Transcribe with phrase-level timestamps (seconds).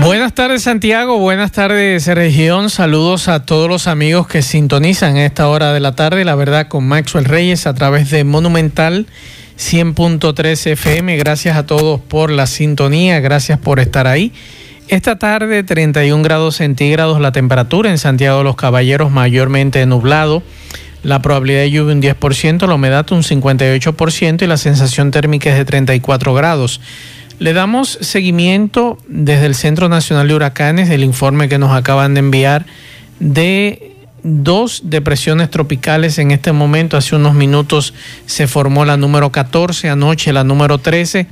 [0.00, 5.48] Buenas tardes Santiago, buenas tardes región, saludos a todos los amigos que sintonizan a esta
[5.48, 9.06] hora de la tarde, la verdad con Maxwell Reyes a través de Monumental
[9.58, 14.32] 100.3 FM, gracias a todos por la sintonía, gracias por estar ahí.
[14.86, 20.44] Esta tarde 31 grados centígrados la temperatura en Santiago de los Caballeros mayormente nublado,
[21.02, 25.56] la probabilidad de lluvia un 10%, la humedad un 58% y la sensación térmica es
[25.56, 26.80] de 34 grados.
[27.38, 32.20] Le damos seguimiento desde el Centro Nacional de Huracanes del informe que nos acaban de
[32.20, 32.66] enviar
[33.20, 33.92] de
[34.24, 36.96] dos depresiones tropicales en este momento.
[36.96, 37.94] Hace unos minutos
[38.26, 41.28] se formó la número 14, anoche la número 13,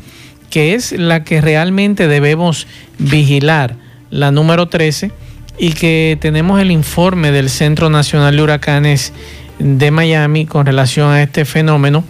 [0.49, 3.75] que es la que realmente debemos vigilar,
[4.11, 5.11] la número 13,
[5.59, 9.13] y que tenemos el informe del Centro Nacional de Huracanes
[9.59, 12.05] de Miami con relación a este fenómeno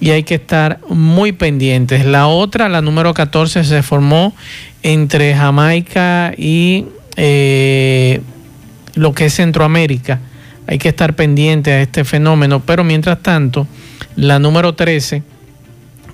[0.00, 2.06] y hay que estar muy pendientes.
[2.06, 4.34] La otra, la número 14, se formó
[4.82, 8.20] entre Jamaica y eh,
[8.94, 10.20] lo que es Centroamérica.
[10.66, 13.66] Hay que estar pendiente a este fenómeno, pero mientras tanto,
[14.16, 15.22] la número 13,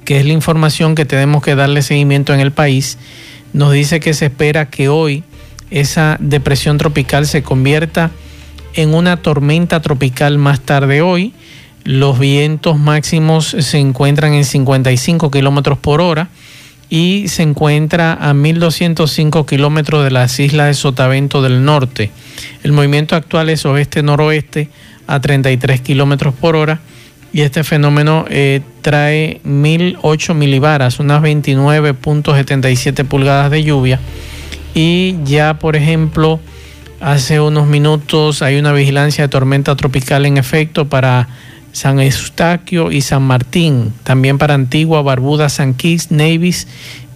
[0.05, 2.99] que es la información que tenemos que darle seguimiento en el país,
[3.53, 5.23] nos dice que se espera que hoy
[5.71, 8.11] esa depresión tropical se convierta
[8.75, 11.33] en una tormenta tropical más tarde hoy
[11.87, 16.29] los vientos máximos se encuentran en 55 kilómetros por hora
[16.91, 22.11] y se encuentra a 1205 kilómetros de las islas de Sotavento del norte.
[22.65, 24.69] El movimiento actual es oeste-noroeste
[25.07, 26.81] a 33 kilómetros por hora
[27.33, 34.01] y este fenómeno eh, trae 1008 milibaras, unas 29.77 pulgadas de lluvia.
[34.75, 36.41] Y ya, por ejemplo,
[37.01, 41.29] hace unos minutos hay una vigilancia de tormenta tropical en efecto para
[41.77, 46.69] San Eustaquio y San Martín, también para Antigua, Barbuda, San Kitts, Nevis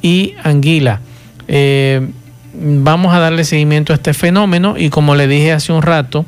[0.02, 1.00] y Anguila.
[1.48, 2.06] Eh,
[2.52, 6.26] vamos a darle seguimiento a este fenómeno y como le dije hace un rato,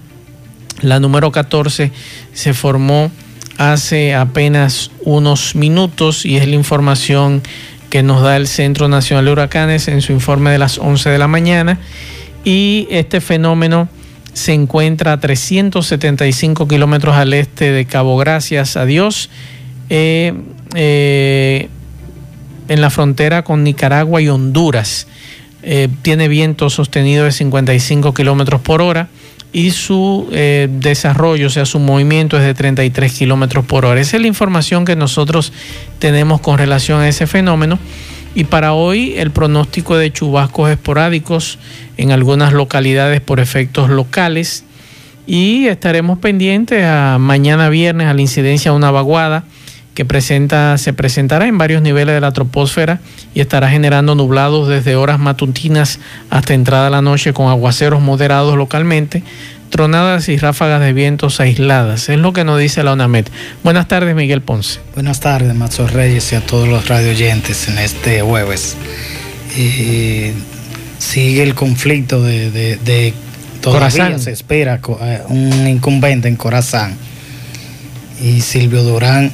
[0.80, 1.92] la número 14
[2.32, 3.10] se formó
[3.58, 7.42] hace apenas unos minutos y es la información
[7.90, 11.18] que nos da el Centro Nacional de Huracanes en su informe de las 11 de
[11.18, 11.80] la mañana.
[12.44, 13.90] Y este fenómeno
[14.34, 19.30] se encuentra a 375 kilómetros al este de Cabo Gracias a Dios,
[19.90, 20.32] eh,
[20.74, 21.68] eh,
[22.68, 25.06] en la frontera con Nicaragua y Honduras.
[25.62, 29.08] Eh, tiene viento sostenido de 55 kilómetros por hora
[29.52, 34.00] y su desarrollo, o sea, su movimiento es de 33 kilómetros por hora.
[34.00, 35.52] Esa es la información que nosotros
[35.98, 37.78] tenemos con relación a ese fenómeno.
[38.34, 41.58] Y para hoy el pronóstico de chubascos esporádicos
[42.02, 44.64] en algunas localidades por efectos locales.
[45.26, 49.44] Y estaremos pendientes a mañana viernes a la incidencia de una vaguada
[49.94, 53.00] que presenta, se presentará en varios niveles de la troposfera
[53.34, 58.56] y estará generando nublados desde horas matutinas hasta entrada a la noche con aguaceros moderados
[58.56, 59.22] localmente,
[59.70, 62.08] tronadas y ráfagas de vientos aisladas.
[62.08, 63.26] Es lo que nos dice la UNAMED.
[63.62, 64.80] Buenas tardes, Miguel Ponce.
[64.94, 68.76] Buenas tardes, Mazo Reyes y a todos los radioyentes en este jueves.
[71.02, 73.12] Sigue el conflicto de, de,
[73.60, 76.96] todavía se espera eh, un incumbente en Corazán.
[78.22, 79.32] Y Silvio Durán,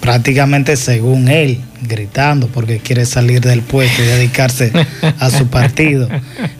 [0.00, 4.70] prácticamente según él, gritando porque quiere salir del puesto y dedicarse
[5.18, 6.06] a su partido.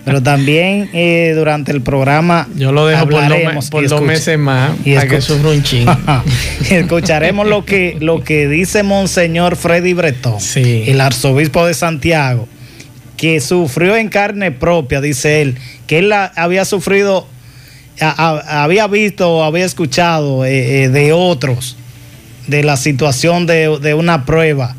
[0.07, 5.07] Pero también eh, durante el programa yo lo dejo por, dos, meses más y para
[5.07, 5.87] que sufra un ching.
[6.71, 12.49] escucharemos lo que lo que dice Monseñor Freddy Bretón, el arzobispo de Santiago,
[13.19, 17.27] que sufrió en carne propia, dice él, que él había sufrido,
[18.01, 21.77] había visto, había escuchado eh, eh, de otros
[22.47, 24.75] de la situación de, de una prueba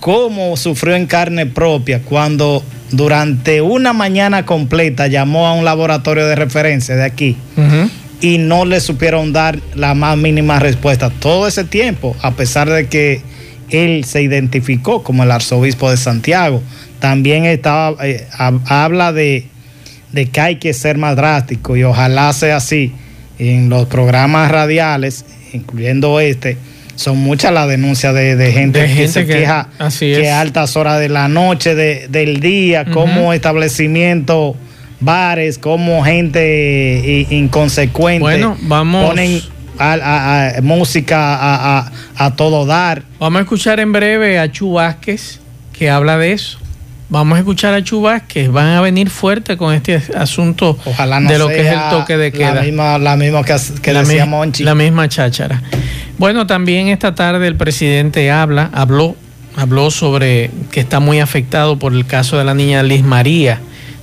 [0.00, 6.34] cómo sufrió en carne propia cuando durante una mañana completa llamó a un laboratorio de
[6.34, 7.36] referencia de aquí
[8.20, 12.88] y no le supieron dar la más mínima respuesta todo ese tiempo, a pesar de
[12.88, 13.22] que
[13.70, 16.62] él se identificó como el arzobispo de Santiago.
[17.00, 18.26] También estaba, eh,
[18.66, 19.46] habla de,
[20.12, 22.92] de que hay que ser más drástico y ojalá sea así
[23.38, 26.56] en los programas radiales, incluyendo este
[27.00, 29.68] son muchas las denuncias de, gente, que se queja
[29.98, 34.54] que a altas horas de la noche, del día, como establecimientos,
[35.00, 39.40] bares, como gente inconsecuente bueno, vamos, ponen
[39.78, 41.86] a, música
[42.18, 43.02] a, todo dar.
[43.18, 45.40] Vamos a escuchar en breve a Chu Vázquez
[45.72, 46.58] que habla de eso.
[47.10, 48.48] Vamos a escuchar a Chu Vázquez.
[48.52, 50.78] Van a venir fuerte con este asunto
[51.28, 52.54] de lo que es el toque de queda.
[52.54, 54.62] La misma, la misma que, que la decía Monchi.
[54.62, 55.60] La misma cháchara.
[56.18, 59.16] Bueno, también esta tarde el presidente habla, habló,
[59.56, 63.58] habló sobre que está muy afectado por el caso de la niña Liz María.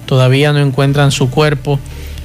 [0.06, 1.80] Todavía no encuentran su cuerpo.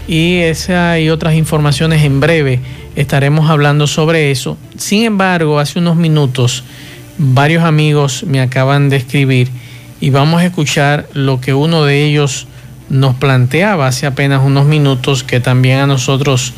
[0.09, 2.59] Y esa y otras informaciones en breve
[2.97, 4.59] estaremos hablando sobre eso.
[4.77, 6.65] Sin embargo, hace unos minutos
[7.19, 9.49] varios amigos me acaban de escribir
[10.03, 12.49] y vamos a escuchar lo que uno de ellos
[12.89, 16.55] nos planteaba hace apenas unos minutos que también a nosotros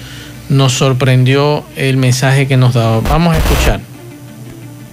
[0.49, 3.01] nos sorprendió el mensaje que nos daba.
[3.01, 3.81] Vamos a escuchar.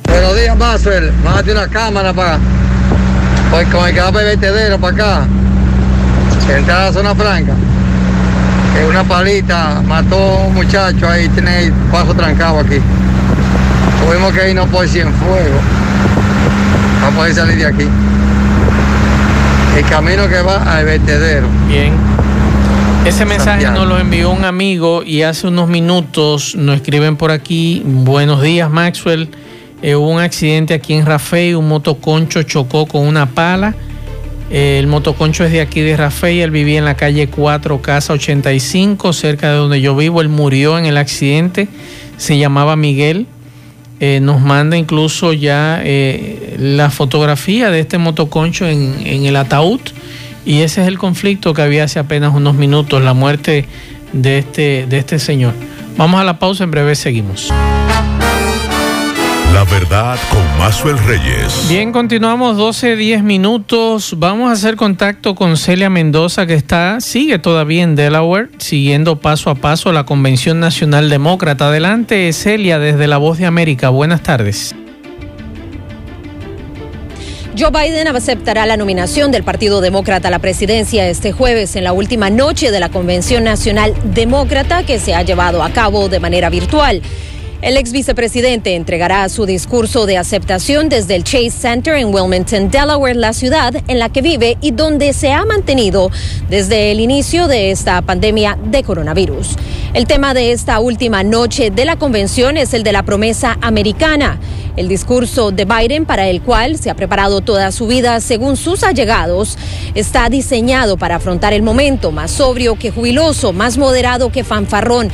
[0.04, 1.14] Buenos días, Marcel.
[1.24, 2.40] Májate una cámara para
[3.52, 5.28] pues con el el vertedero para acá.
[6.54, 7.54] Entrar a la zona franca.
[8.76, 12.80] Que una palita mató a un muchacho ahí, tiene el paso trancado aquí.
[14.06, 15.60] Tuvimos que irnos por en fuego
[17.00, 18.11] para poder salir de aquí.
[19.76, 21.48] El camino que va al vertedero.
[21.68, 21.94] Bien.
[23.06, 27.82] Ese mensaje nos lo envió un amigo y hace unos minutos nos escriben por aquí,
[27.84, 29.30] buenos días Maxwell,
[29.82, 33.74] eh, hubo un accidente aquí en Rafael, un motoconcho chocó con una pala,
[34.52, 38.14] eh, el motoconcho es de aquí de Rafael, él vivía en la calle 4, casa
[38.14, 41.70] 85, cerca de donde yo vivo, él murió en el accidente,
[42.18, 43.26] se llamaba Miguel,
[44.00, 45.82] eh, nos manda incluso ya
[46.62, 49.82] la fotografía de este motoconcho en, en el ataúd
[50.46, 53.66] y ese es el conflicto que había hace apenas unos minutos, la muerte
[54.14, 55.54] de este, de este señor.
[55.98, 57.52] Vamos a la pausa, en breve seguimos.
[59.54, 61.68] La verdad con Mazuel Reyes.
[61.68, 64.16] Bien, continuamos 12, 10 minutos.
[64.18, 69.50] Vamos a hacer contacto con Celia Mendoza, que está, sigue todavía en Delaware, siguiendo paso
[69.50, 71.68] a paso la Convención Nacional Demócrata.
[71.68, 73.90] Adelante, Celia, desde La Voz de América.
[73.90, 74.74] Buenas tardes.
[77.62, 81.94] Joe Biden aceptará la nominación del Partido Demócrata a la presidencia este jueves en la
[81.94, 86.50] última noche de la Convención Nacional Demócrata que se ha llevado a cabo de manera
[86.50, 87.04] virtual.
[87.62, 93.16] El ex vicepresidente entregará su discurso de aceptación desde el Chase Center en Wilmington, Delaware,
[93.16, 96.10] la ciudad en la que vive y donde se ha mantenido
[96.50, 99.50] desde el inicio de esta pandemia de coronavirus.
[99.94, 104.40] El tema de esta última noche de la convención es el de la promesa americana.
[104.78, 108.84] El discurso de Biden, para el cual se ha preparado toda su vida según sus
[108.84, 109.58] allegados,
[109.96, 115.12] está diseñado para afrontar el momento más sobrio que jubiloso, más moderado que fanfarrón,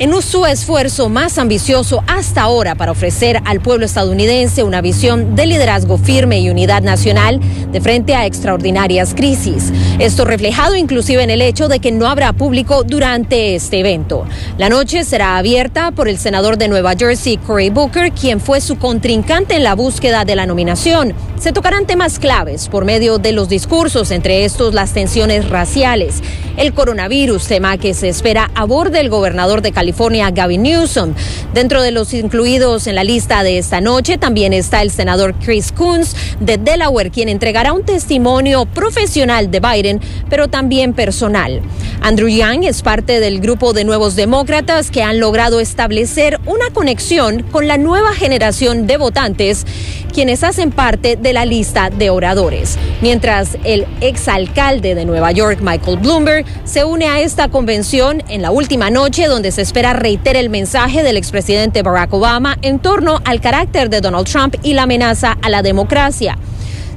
[0.00, 5.44] en su esfuerzo más ambicioso hasta ahora para ofrecer al pueblo estadounidense una visión de
[5.44, 7.38] liderazgo firme y unidad nacional
[7.70, 9.70] de frente a extraordinarias crisis.
[9.98, 14.24] Esto reflejado inclusive en el hecho de que no habrá público durante este evento.
[14.56, 18.78] La noche será abierta por el senador de Nueva Jersey, Cory Booker, quien fue su
[19.00, 21.14] contrincante en la búsqueda de la nominación.
[21.38, 26.22] Se tocarán temas claves por medio de los discursos, entre estos las tensiones raciales,
[26.58, 31.14] el coronavirus, tema que se espera aborde el gobernador de California, Gavin Newsom.
[31.54, 35.72] Dentro de los incluidos en la lista de esta noche también está el senador Chris
[35.72, 41.62] Coons de Delaware, quien entregará un testimonio profesional de Biden, pero también personal.
[42.02, 47.44] Andrew Yang es parte del grupo de nuevos demócratas que han logrado establecer una conexión
[47.44, 49.66] con la nueva generación de votantes,
[50.12, 52.78] quienes hacen parte de la lista de oradores.
[53.00, 58.50] Mientras el exalcalde de Nueva York, Michael Bloomberg, se une a esta convención en la
[58.50, 63.40] última noche donde se espera reiterar el mensaje del expresidente Barack Obama en torno al
[63.40, 66.38] carácter de Donald Trump y la amenaza a la democracia.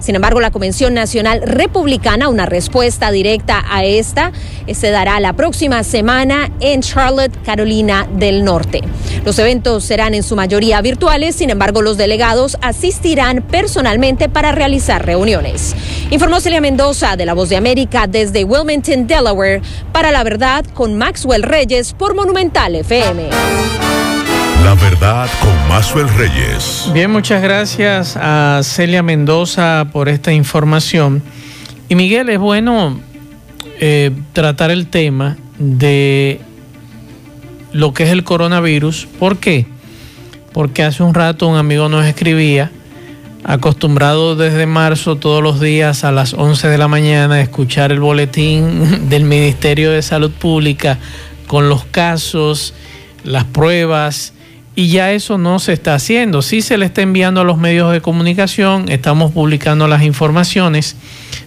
[0.03, 4.33] Sin embargo, la Convención Nacional Republicana, una respuesta directa a esta,
[4.67, 8.81] eh, se dará la próxima semana en Charlotte, Carolina del Norte.
[9.23, 15.05] Los eventos serán en su mayoría virtuales, sin embargo, los delegados asistirán personalmente para realizar
[15.05, 15.73] reuniones.
[16.11, 19.61] Informó Celia Mendoza de La Voz de América desde Wilmington, Delaware,
[19.93, 23.82] para la verdad con Maxwell Reyes por Monumental FM.
[24.63, 26.89] La verdad con Mazuel Reyes.
[26.93, 31.21] Bien, muchas gracias a Celia Mendoza por esta información.
[31.89, 32.97] Y Miguel, es bueno
[33.81, 36.39] eh, tratar el tema de
[37.73, 39.05] lo que es el coronavirus.
[39.19, 39.65] ¿Por qué?
[40.53, 42.71] Porque hace un rato un amigo nos escribía,
[43.43, 47.99] acostumbrado desde marzo todos los días a las 11 de la mañana a escuchar el
[47.99, 50.99] boletín del Ministerio de Salud Pública
[51.47, 52.73] con los casos,
[53.25, 54.32] las pruebas
[54.75, 56.41] y ya eso no se está haciendo.
[56.41, 60.95] Sí se le está enviando a los medios de comunicación, estamos publicando las informaciones,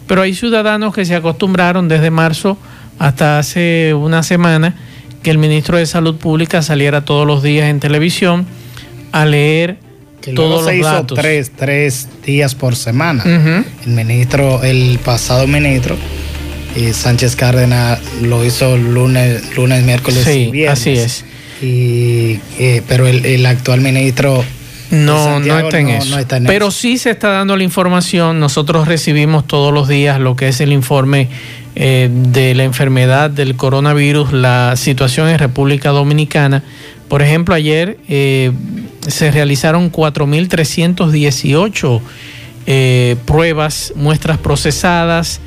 [0.07, 2.57] pero hay ciudadanos que se acostumbraron desde marzo
[2.99, 4.77] hasta hace una semana
[5.23, 8.47] que el ministro de Salud Pública saliera todos los días en televisión
[9.13, 9.79] a leer
[10.35, 13.25] todos los se hizo Tres, tres días por semana.
[13.25, 15.97] El ministro, el pasado ministro,
[16.75, 20.81] y Sánchez Cárdenas lo hizo lunes, lunes, miércoles y viernes.
[20.81, 21.25] Así es.
[21.63, 24.45] Y, eh, pero el, actual ministro
[24.91, 26.15] no, no está, en eso.
[26.47, 28.39] Pero sí se está dando la información.
[28.39, 31.31] Nosotros recibimos todos los días lo que es el informe
[31.75, 36.63] eh, de la enfermedad del coronavirus, la situación en República Dominicana.
[37.09, 38.51] Por ejemplo, ayer eh,
[39.07, 42.01] se realizaron 4.318
[43.25, 45.41] pruebas, muestras procesadas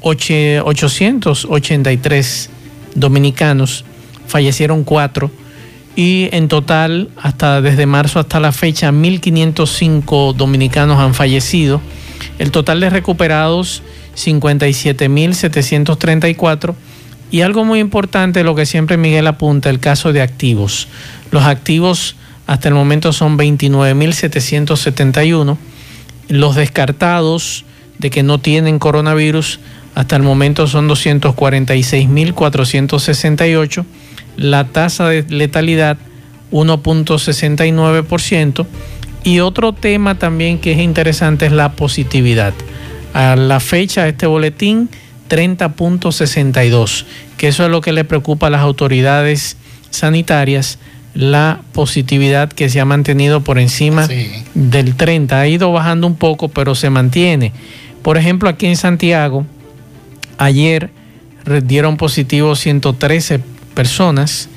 [0.02, 2.50] 883
[2.96, 3.86] dominicanos,
[4.28, 5.32] fallecieron 4
[5.96, 11.82] y en total, hasta desde marzo hasta la fecha, 1.505 dominicanos han fallecido.
[12.38, 13.82] El total de recuperados
[14.16, 16.76] 57.734.
[17.30, 20.88] Y algo muy importante, lo que siempre Miguel apunta, el caso de activos.
[21.32, 22.16] Los activos
[22.48, 25.58] hasta el momento son 29.771.
[26.30, 27.66] Los descartados
[28.00, 29.60] de que no tienen coronavirus
[29.96, 33.84] hasta el momento son 246.468.
[34.38, 35.98] La tasa de letalidad
[36.52, 38.66] 1.69%.
[39.24, 42.54] Y otro tema también que es interesante es la positividad
[43.14, 44.90] a la fecha de este boletín
[45.28, 47.06] 30.62,
[47.38, 49.58] que eso es lo que le preocupa a las autoridades
[49.90, 50.80] sanitarias,
[51.14, 54.08] la positividad que se ha mantenido por encima
[54.54, 55.40] del 30.
[55.40, 57.54] Ha ido bajando un poco, pero se mantiene.
[58.04, 59.46] Por ejemplo, aquí en Santiago,
[60.38, 60.92] ayer
[61.64, 63.40] dieron positivo 113
[63.74, 64.50] personas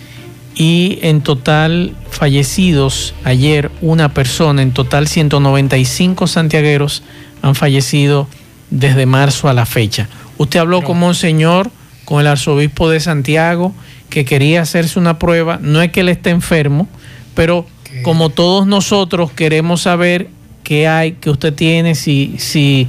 [0.55, 7.03] y en total fallecidos ayer una persona, en total 195 santiagueros
[7.43, 8.29] han fallecido
[8.71, 10.09] desde marzo a la fecha.
[10.41, 11.71] Usted habló con Monseñor,
[12.07, 13.75] con el arzobispo de Santiago,
[14.09, 15.59] que quería hacerse una prueba.
[15.61, 16.89] No es que él esté enfermo,
[17.35, 17.67] pero
[18.01, 20.29] como todos nosotros queremos saber
[20.65, 22.89] qué hay, que usted tiene, si, si,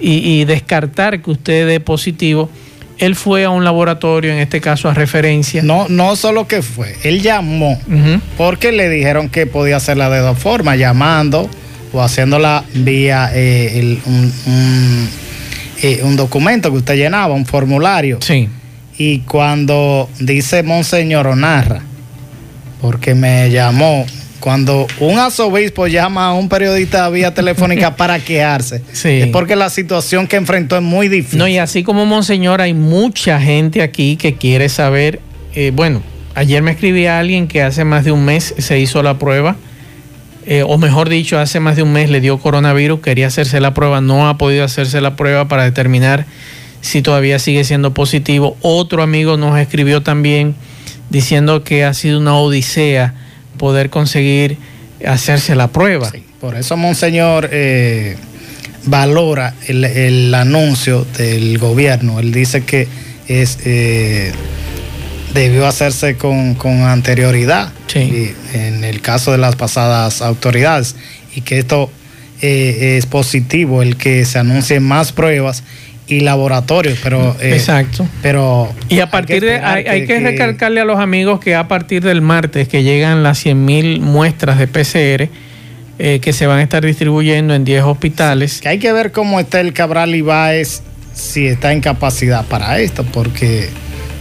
[0.00, 2.48] y, descartar que usted dé positivo.
[2.96, 5.62] Él fue a un laboratorio, en este caso a referencia.
[5.62, 7.78] No, no solo que fue, él llamó,
[8.38, 11.46] porque le dijeron que podía hacerla de dos formas, llamando
[11.92, 13.98] o haciéndola vía eh,
[15.82, 18.18] eh, un, documento que usted llenaba, un formulario.
[18.20, 18.48] Sí.
[18.98, 21.82] Y cuando dice Monseñor o narra,
[22.80, 24.06] porque me llamó,
[24.40, 30.26] cuando un arzobispo llama a un periodista vía telefónica para quejarse, es porque la situación
[30.26, 31.38] que enfrentó es muy difícil.
[31.38, 35.20] No, y así como Monseñor, hay mucha gente aquí que quiere saber,
[35.54, 36.02] eh, bueno,
[36.34, 39.56] ayer me escribí a alguien que hace más de un mes se hizo la prueba
[40.46, 43.74] eh, o mejor dicho, hace más de un mes le dio coronavirus, quería hacerse la
[43.74, 46.26] prueba, no ha podido hacerse la prueba para determinar
[46.80, 48.56] si todavía sigue siendo positivo.
[48.62, 50.54] Otro amigo nos escribió también
[51.10, 53.14] diciendo que ha sido una odisea
[53.58, 54.56] poder conseguir
[55.06, 56.10] hacerse la prueba.
[56.40, 58.16] por eso, Monseñor, eh,
[58.86, 62.18] valora el, anuncio del gobierno.
[62.18, 62.88] Él dice que
[63.28, 63.58] es...
[63.64, 64.32] Eh,
[65.34, 67.72] debió hacerse con, anterioridad.
[67.94, 70.96] En el caso de las pasadas autoridades.
[71.34, 71.90] Y que esto
[72.42, 75.62] eh, es positivo el que se anuncien más pruebas
[76.10, 78.08] y laboratorios pero eh, exacto.
[78.20, 82.20] pero y a partir de hay, que, recalcarle a los amigos que a partir del
[82.20, 85.30] martes que llegan las 100.000 muestras de PCR
[85.98, 88.62] eh, que se van a estar distribuyendo en 10 hospitales.
[88.62, 90.82] Que hay que ver cómo está el Cabral Ibáez
[91.12, 93.68] si está en capacidad para esto porque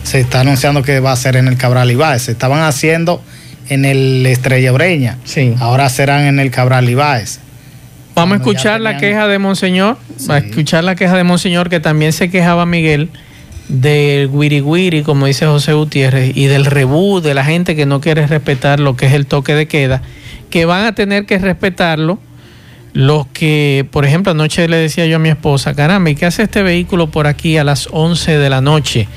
[0.04, 2.24] se está anunciando que va a ser en el Cabral Ibáez.
[2.24, 3.22] Se estaban haciendo
[3.70, 5.18] en el Estrella Breña.
[5.24, 5.54] Sí.
[5.60, 7.40] Ahora serán en el Cabral Ibáez.
[8.16, 9.98] Vamos a escuchar la queja de Monseñor.
[10.30, 13.10] Va a escuchar la queja de Monseñor que también se quejaba Miguel
[13.70, 18.02] del wiri wiri, como dice José Gutiérrez, y del rebú de la gente que no
[18.02, 20.02] quiere respetar lo que es el toque de queda,
[20.50, 22.20] que van a tener que respetarlo
[22.94, 26.44] los que, por ejemplo, anoche le decía yo a mi esposa, caramba, ¿y qué hace
[26.44, 29.08] este vehículo por aquí a las 11 de la noche?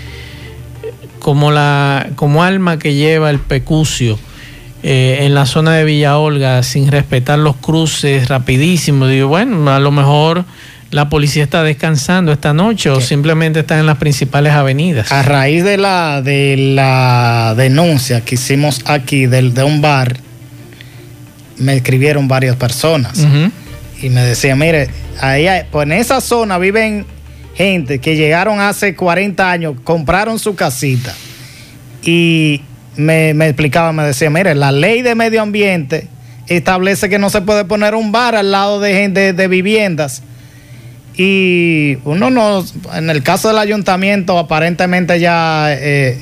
[1.23, 4.19] Como, la, como alma que lleva el pecucio
[4.83, 9.07] eh, en la zona de Villa Olga sin respetar los cruces rapidísimo.
[9.07, 10.45] Digo, bueno, a lo mejor
[10.91, 15.13] la policía está descansando esta noche o simplemente está en las principales avenidas.
[15.13, 20.17] A raíz de la, de la denuncia que hicimos aquí de un bar,
[21.57, 23.25] me escribieron varias personas
[24.03, 27.07] y me decían, mire, ahí pues en esa zona viven
[27.55, 31.15] gente que llegaron hace 40 años, compraron su casita
[32.03, 32.63] y
[32.97, 36.09] me, explicaba, me decía, mire, la ley de medio ambiente
[36.49, 40.23] establece que no se puede poner un bar al lado de, de viviendas.
[41.17, 46.19] Y uno no, en el caso del ayuntamiento, aparentemente ya eh,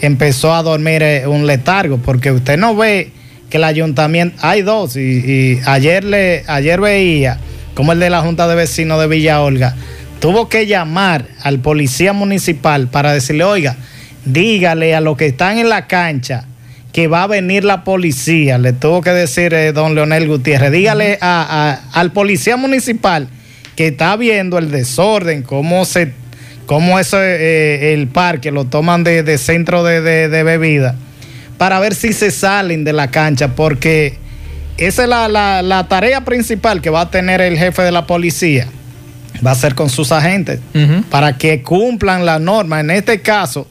[0.00, 3.10] empezó a dormir eh, un letargo, porque usted no ve
[3.48, 7.38] que el ayuntamiento, hay dos, y, ayer, le, ayer veía
[7.74, 9.74] como el de la Junta de Vecinos de Villa Olga,
[10.24, 13.76] tuvo que llamar al policía municipal para decirle, oiga,
[14.24, 16.46] dígale a los que están en la cancha
[16.94, 21.18] que va a venir la policía, le tuvo que decir eh, don Leonel Gutiérrez, dígale
[21.20, 23.28] al policía municipal
[23.76, 26.14] que está viendo el desorden, cómo se
[26.64, 30.94] cómo eso, eh, el parque lo toman de, centro de, de, bebida,
[31.58, 34.16] para ver si se salen de la cancha, porque
[34.78, 38.68] esa es la, tarea principal que va a tener el jefe de la policía,
[39.44, 40.60] va a ser con sus agentes,
[41.10, 43.66] para que cumplan la norma, en este caso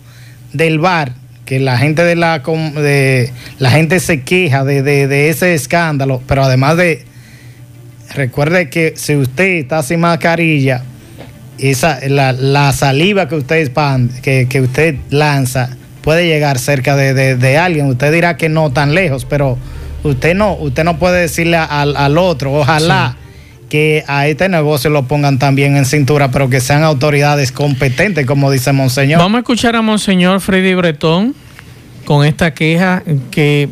[0.51, 1.13] del bar,
[1.45, 6.43] que la gente de la, de, la gente se queja de, de ese escándalo, pero
[6.43, 7.05] además de
[8.13, 10.83] recuerde que si usted está sin mascarilla,
[11.57, 13.71] esa, la, saliva que usted
[14.21, 15.69] que, que, usted lanza
[16.01, 17.87] puede llegar cerca de, alguien.
[17.87, 19.57] Usted dirá que no tan lejos, pero
[20.03, 23.17] usted no, usted no puede decirle al, otro, ojalá.
[23.73, 28.51] Que a este negocio lo pongan también en cintura, pero que sean autoridades competentes, como
[28.51, 29.17] dice Monseñor.
[29.17, 31.33] Vamos a escuchar a Monseñor Freddy Bretón
[32.05, 33.01] con esta queja
[33.31, 33.69] que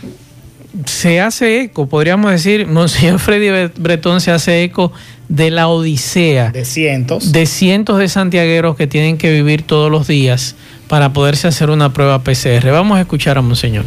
[0.88, 4.92] se hace eco, podríamos decir, Monseñor Freddy Bretón se hace eco
[5.30, 6.50] de la odisea.
[6.50, 7.32] De cientos.
[7.32, 10.56] De cientos de santiagueros que tienen que vivir todos los días
[10.88, 12.72] para poderse hacer una prueba PCR.
[12.72, 13.86] Vamos a escuchar a Monseñor.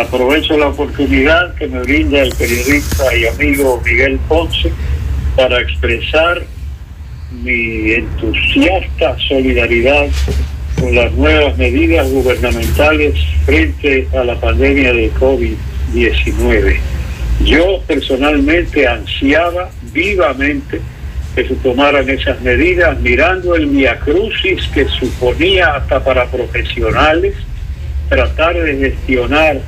[0.00, 4.72] Aprovecho la oportunidad que me brinda el periodista y amigo Miguel Ponce
[5.34, 6.42] para expresar
[7.42, 10.06] mi entusiasta solidaridad
[10.80, 16.76] con las nuevas medidas gubernamentales frente a la pandemia de COVID-19.
[17.44, 20.80] Yo personalmente ansiaba vivamente
[21.34, 27.34] que se tomaran esas medidas, mirando el miacrucis que suponía hasta para profesionales
[28.08, 29.60] tratar de gestionar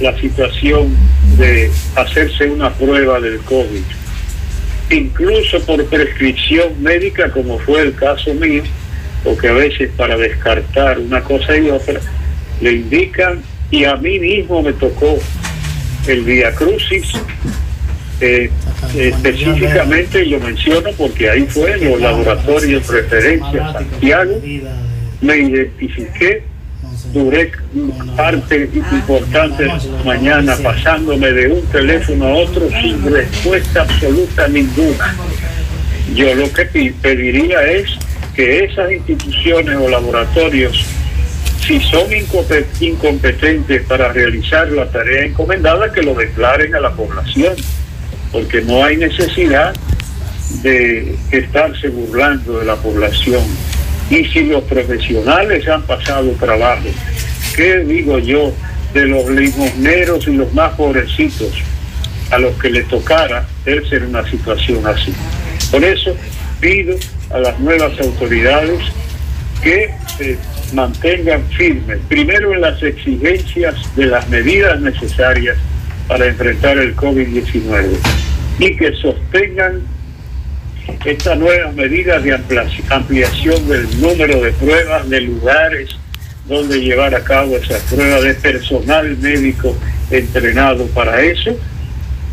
[0.00, 0.94] la situación
[1.38, 3.82] de hacerse una prueba del COVID.
[4.90, 8.62] Incluso por prescripción médica, como fue el caso mío,
[9.24, 12.00] porque a veces para descartar una cosa y otra,
[12.60, 15.18] le indican, y a mí mismo me tocó
[16.06, 17.12] el Via Crucis,
[18.20, 18.50] eh,
[18.96, 24.40] específicamente lo menciono porque ahí fue en los laboratorios de referencia Santiago,
[25.20, 26.42] me identifiqué,
[27.16, 27.50] duré
[28.16, 29.66] parte importante
[30.04, 35.16] mañana pasándome de un teléfono a otro sin respuesta absoluta ninguna.
[36.14, 37.90] Yo lo que pediría es
[38.34, 40.84] que esas instituciones o laboratorios,
[41.66, 42.06] si son
[42.80, 47.54] incompetentes para realizar la tarea encomendada, que lo declaren a la población,
[48.30, 49.74] porque no hay necesidad
[50.62, 53.42] de estarse burlando de la población.
[54.10, 56.88] Y si los profesionales han pasado trabajo,
[57.56, 58.52] ¿qué digo yo
[58.94, 61.52] de los limosneros y los más pobrecitos
[62.30, 65.12] a los que les tocara ser una situación así?
[65.70, 66.14] Por eso
[66.60, 66.96] pido
[67.30, 68.80] a las nuevas autoridades
[69.62, 70.38] que se
[70.72, 75.56] mantengan firmes, primero en las exigencias de las medidas necesarias
[76.06, 77.96] para enfrentar el COVID-19
[78.60, 79.82] y que sostengan
[81.04, 82.34] estas nuevas medidas de
[82.90, 85.90] ampliación del número de pruebas, de lugares
[86.46, 89.76] donde llevar a cabo esas pruebas, de personal médico
[90.10, 91.56] entrenado para eso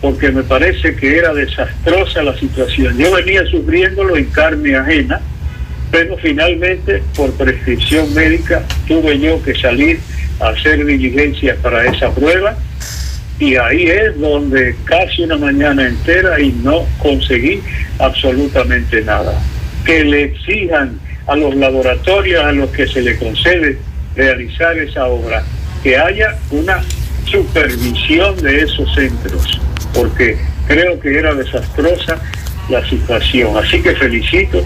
[0.03, 2.97] porque me parece que era desastrosa la situación.
[2.97, 5.21] Yo venía sufriéndolo en carne ajena,
[5.91, 10.01] pero finalmente por prescripción médica tuve yo que salir
[10.41, 12.57] a hacer diligencias para esa prueba
[13.43, 17.61] y ahí es donde casi una mañana entera y no conseguí
[17.99, 19.33] absolutamente nada.
[19.85, 23.77] Que le exijan a los laboratorios a los que se le concede
[24.15, 25.43] realizar esa obra,
[25.81, 26.81] que haya una
[27.25, 29.59] supervisión de esos centros
[29.93, 32.17] porque creo que era desastrosa
[32.69, 33.57] la situación.
[33.57, 34.65] Así que felicito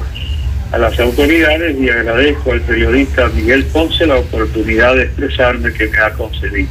[0.72, 5.98] a las autoridades y agradezco al periodista Miguel Ponce la oportunidad de expresarme que me
[5.98, 6.70] ha concedido.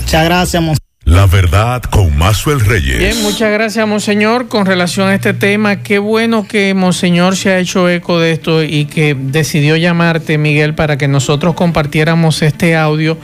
[0.00, 0.78] Muchas gracias.
[1.08, 2.98] La verdad con Mazuel Reyes.
[2.98, 4.48] Bien, muchas gracias, Monseñor.
[4.48, 8.62] Con relación a este tema, qué bueno que Monseñor se ha hecho eco de esto
[8.62, 13.16] y que decidió llamarte, Miguel, para que nosotros compartiéramos este audio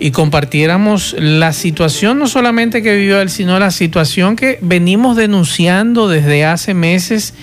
[0.00, 6.08] y compartiéramos la situación no solamente que vivió él, sino la situación que venimos denunciando
[6.08, 7.34] desde hace meses,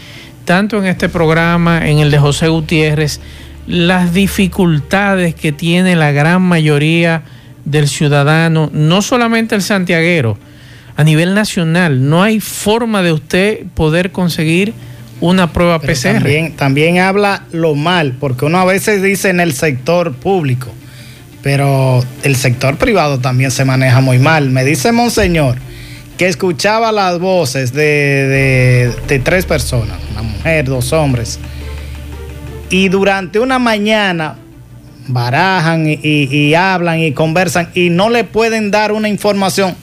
[0.43, 3.21] tanto en este programa, en el de José Gutiérrez,
[3.67, 7.21] las dificultades que tiene la gran mayoría
[7.65, 10.37] del ciudadano, no solamente el santiaguero,
[10.95, 12.09] a nivel nacional.
[12.09, 14.73] No hay forma de usted poder conseguir
[15.21, 16.13] una prueba PCR.
[16.15, 20.67] También, también habla lo mal, porque uno a veces dice en el sector público,
[21.41, 24.49] pero el sector privado también se maneja muy mal.
[24.49, 25.57] Me dice Monseñor
[26.17, 31.39] que escuchaba las voces de, de tres personas, una mujer, dos hombres,
[32.69, 34.35] y durante una mañana
[35.07, 39.75] barajan y, hablan y conversan y no le pueden dar una información.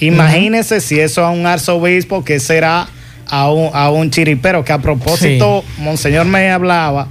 [0.00, 2.88] Imagínese si eso a un arzobispo que será
[3.28, 7.08] a un, a un chiripero, que a propósito, Monseñor me hablaba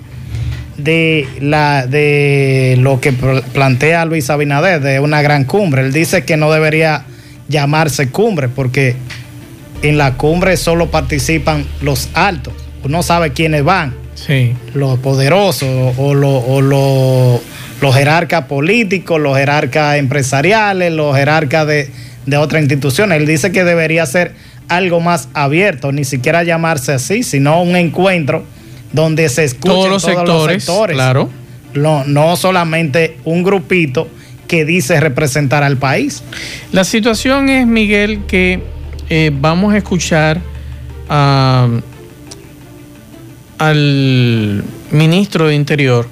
[0.78, 5.82] de la de lo que plantea Luis Abinader de una gran cumbre.
[5.82, 7.06] Él dice que no debería
[7.48, 8.96] llamarse cumbre porque
[9.82, 12.54] en la cumbre solo participan los altos.
[12.84, 14.54] Uno sabe quiénes van sí.
[14.74, 17.42] los poderosos o,
[17.82, 21.90] los jerarcas políticos, los jerarcas empresariales, los jerarcas de,
[22.26, 23.20] de otras instituciones.
[23.20, 24.34] Él dice que debería ser
[24.70, 28.44] algo más abierto, ni siquiera llamarse así, sino un encuentro
[28.92, 31.30] donde se escuchen todos los, sectores, Claro.
[31.74, 34.08] No, no solamente un grupito
[34.48, 36.24] que dice representar al país.
[36.72, 38.62] La situación es, Miguel, que
[39.10, 40.40] eh, vamos a escuchar
[41.10, 41.68] a
[43.68, 46.08] al ministro de Interior,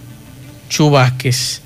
[0.69, 1.61] Chu Vázquez,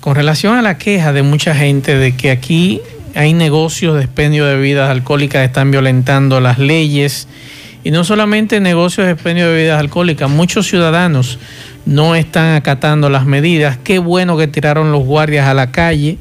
[0.00, 2.80] con relación a la queja de mucha gente de que aquí
[3.14, 7.26] hay negocios de expendio de bebidas alcohólicas que están violentando las leyes
[7.82, 11.38] y no solamente negocios de expendio de bebidas alcohólicas, muchos ciudadanos
[11.84, 13.76] no están acatando las medidas.
[13.82, 16.18] Qué bueno que tiraron los guardias a la calle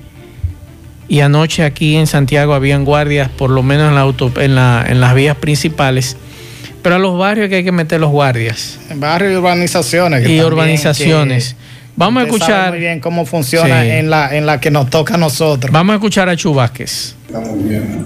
[1.07, 4.83] y anoche aquí en Santiago habían guardias por lo menos en, la auto, en, la,
[4.88, 6.17] en las vías principales
[6.88, 8.80] pero a los barrios que hay que meter los guardias.
[8.95, 10.26] Barrios y urbanizaciones.
[10.26, 11.58] y urbanizaciones.
[11.97, 12.69] Vamos a escuchar.
[12.69, 15.69] muy bien cómo funciona en, la, en la que nos toca a nosotros.
[15.69, 17.13] Vamos a escuchar a Chubásquez.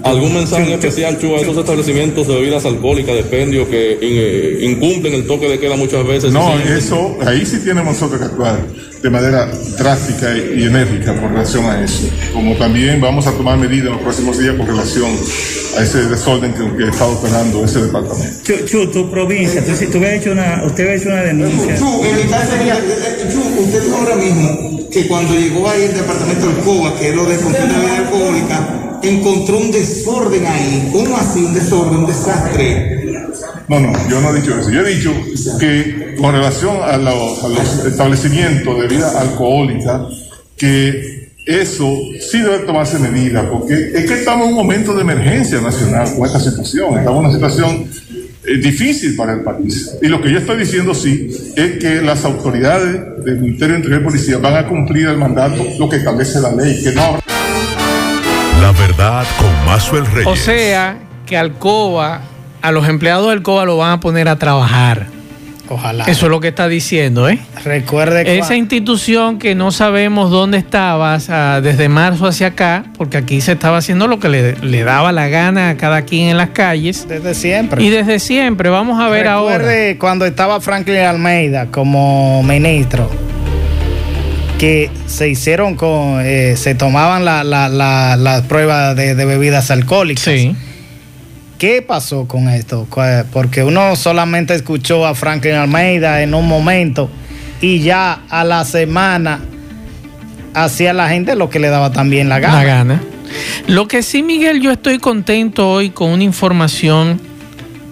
[0.02, 5.14] ¿Algún mensaje especial, Chu, a esos establecimientos de bebidas alcohólicas, de expendio, que eh, incumplen
[5.14, 6.32] el toque de queda muchas veces?
[6.32, 8.58] No, eso, ahí sí tenemos nosotros que actuar
[9.02, 12.08] de manera drástica y enérgica con relación a eso.
[12.32, 15.10] Como también vamos a tomar medidas en los próximos días con relación
[15.76, 18.66] a ese desorden que, que está operando ese departamento.
[18.66, 21.76] Chu, tu provincia, tú, tú hecho una, usted ha hecho una denuncia.
[21.76, 22.76] Chu, en mi caso sería,
[23.32, 27.16] Chu, usted dijo ahora mismo que cuando llegó ahí el departamento del COBA, que es
[27.16, 30.88] lo de consumo de alcohólica, encontró un desorden ahí.
[30.92, 33.02] ¿Cómo así un desorden, un desastre?
[33.68, 34.70] No, no, yo no he dicho eso.
[34.70, 35.12] Yo he dicho
[35.58, 40.06] que con relación a los, establecimientos de vida alcohólica,
[40.56, 45.60] que eso sí debe tomarse medidas, porque es que estamos en un momento de emergencia
[45.60, 46.98] nacional con esta situación.
[46.98, 47.88] Estamos en una situación
[48.44, 49.96] eh, difícil para el país.
[50.02, 54.00] Y lo que yo estoy diciendo sí es que las autoridades del Ministerio de Interior
[54.00, 57.21] y Policía van a cumplir el mandato, lo que establece la ley, que no
[58.62, 60.28] La verdad con Mazuel Reyes.
[60.28, 60.96] O sea,
[61.26, 62.20] que Alcoba,
[62.62, 65.08] a los empleados del Alcoba lo van a poner a trabajar.
[65.68, 66.04] Ojalá.
[66.04, 67.40] Eso es lo que está diciendo, ¿eh?
[67.64, 71.18] Recuerde Esa institución que no sabemos dónde estaba
[71.60, 75.70] desde marzo hacia acá, porque aquí se estaba haciendo lo que le, daba la gana
[75.70, 77.08] a cada quien en las calles.
[77.08, 77.82] Desde siempre.
[77.82, 78.70] Y desde siempre.
[78.70, 79.98] Vamos a ver Recuerde ahora.
[79.98, 83.10] cuando estaba Franklin Almeida como ministro
[84.62, 90.22] que se hicieron con, eh, se tomaban las la, pruebas de, de, bebidas alcohólicas.
[90.22, 90.54] Sí.
[91.58, 92.86] ¿Qué pasó con esto?
[93.32, 97.10] Porque uno solamente escuchó a Franklin Almeida en un momento
[97.60, 99.40] y ya a la semana
[100.54, 102.58] hacía la gente lo que le daba también la gana.
[102.58, 103.02] La gana.
[103.66, 107.20] Lo que sí, Miguel, yo estoy contento hoy con una información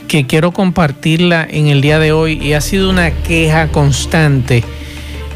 [0.06, 4.62] que quiero compartirla en el día de hoy y ha sido una queja constante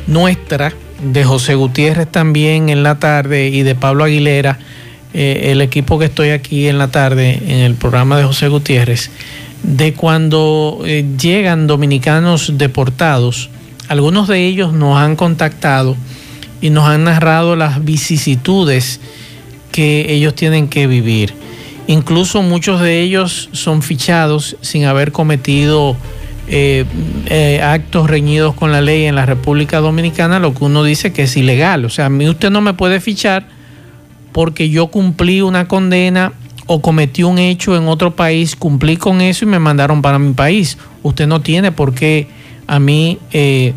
[0.06, 0.72] nuestra,
[1.04, 4.58] de José Gutiérrez también en la tarde y de Pablo Aguilera
[5.16, 9.12] eh, el equipo que estoy aquí en la tarde en el programa de José Gutiérrez,
[9.62, 13.48] de cuando eh, llegan dominicanos deportados,
[13.86, 15.96] algunos de ellos nos han contactado
[16.60, 18.98] y nos han narrado las vicisitudes
[19.70, 21.32] que ellos tienen que vivir.
[21.86, 25.96] Incluso muchos de ellos son fichados sin haber cometido
[26.46, 31.22] eh, actos reñidos con la ley en la República Dominicana, lo que uno dice que
[31.22, 31.84] es ilegal.
[31.84, 33.46] O sea, a mí usted no me puede fichar
[34.32, 36.32] porque yo cumplí una condena
[36.66, 40.32] o cometí un hecho en otro país, cumplí con eso y me mandaron para mi
[40.32, 40.78] país.
[41.02, 42.26] Usted no tiene por qué
[42.66, 43.74] a mí eh,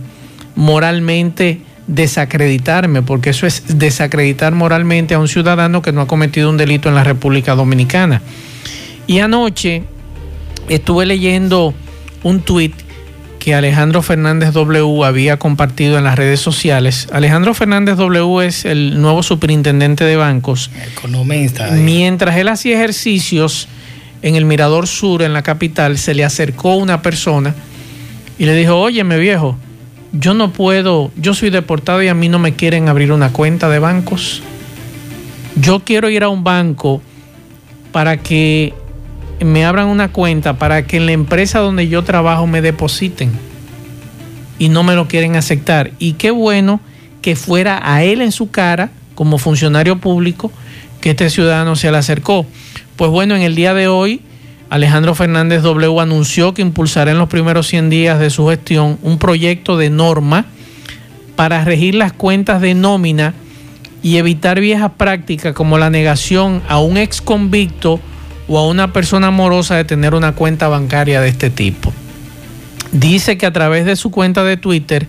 [0.56, 6.58] moralmente desacreditarme, porque eso es desacreditar moralmente a un ciudadano que no ha cometido un
[6.58, 8.22] delito en la República Dominicana.
[9.06, 9.84] Y anoche
[10.68, 11.74] estuve leyendo
[12.24, 12.74] un tuit
[13.40, 17.08] que Alejandro Fernández W había compartido en las redes sociales.
[17.12, 20.70] Alejandro Fernández W es el nuevo superintendente de bancos.
[20.98, 21.72] Economista.
[21.72, 23.68] Mientras él hacía ejercicios
[24.22, 27.56] en el Mirador Sur, en la capital, se le acercó una persona
[28.38, 29.58] y le dijo, óyeme viejo,
[30.12, 33.70] yo no puedo, yo soy deportado y a mí no me quieren abrir una cuenta
[33.70, 34.42] de bancos.
[35.56, 37.02] Yo quiero ir a un banco
[37.92, 38.74] para que
[39.46, 43.32] me abran una cuenta, para que en la empresa donde yo trabajo me depositen.
[44.60, 45.92] Y no me lo quieren aceptar.
[46.00, 46.80] Y qué bueno
[47.22, 50.52] que fuera a él en su cara, como funcionario público,
[51.02, 52.46] que este ciudadano se le acercó.
[52.96, 54.22] Pues bueno, en el día de hoy,
[54.70, 59.18] Alejandro Fernández W anunció que impulsará en los primeros 100 días de su gestión un
[59.18, 60.46] proyecto de norma
[61.36, 63.34] para regir las cuentas de nómina
[64.04, 68.00] y evitar viejas prácticas como la negación a un ex convicto
[68.48, 71.94] o a una persona amorosa de tener una cuenta bancaria de este tipo.
[72.92, 75.08] Dice que a través de su cuenta de Twitter,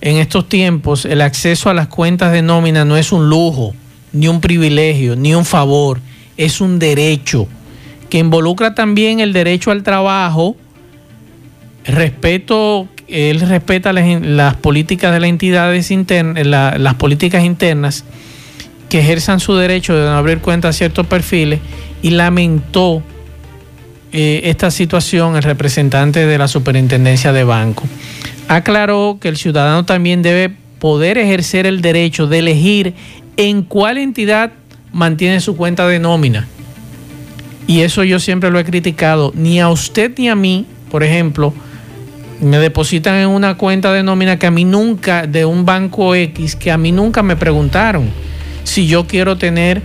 [0.00, 3.74] en estos tiempos, el acceso a las cuentas de nómina no es un lujo,
[4.12, 6.00] ni un privilegio, ni un favor,
[6.36, 7.48] es un derecho
[8.08, 10.56] que involucra también el derecho al trabajo,
[11.84, 18.04] respeto, él respeta las, políticas de las entidades internas, las políticas internas
[18.88, 21.60] que ejerzan su derecho de no abrir cuenta a ciertos perfiles
[22.02, 23.02] y lamentó
[24.12, 27.84] eh, esta situación el representante de la superintendencia de banco.
[28.48, 32.94] Aclaró que el ciudadano también debe poder ejercer el derecho de elegir
[33.36, 34.52] en cuál entidad
[34.92, 36.46] mantiene su cuenta de nómina.
[37.66, 39.32] Y eso yo siempre lo he criticado.
[39.34, 41.52] Ni a usted ni a mí, por ejemplo,
[42.40, 46.56] me depositan en una cuenta de nómina que a mí nunca, de un banco X,
[46.56, 48.08] que a mí nunca me preguntaron
[48.64, 49.82] si yo quiero tener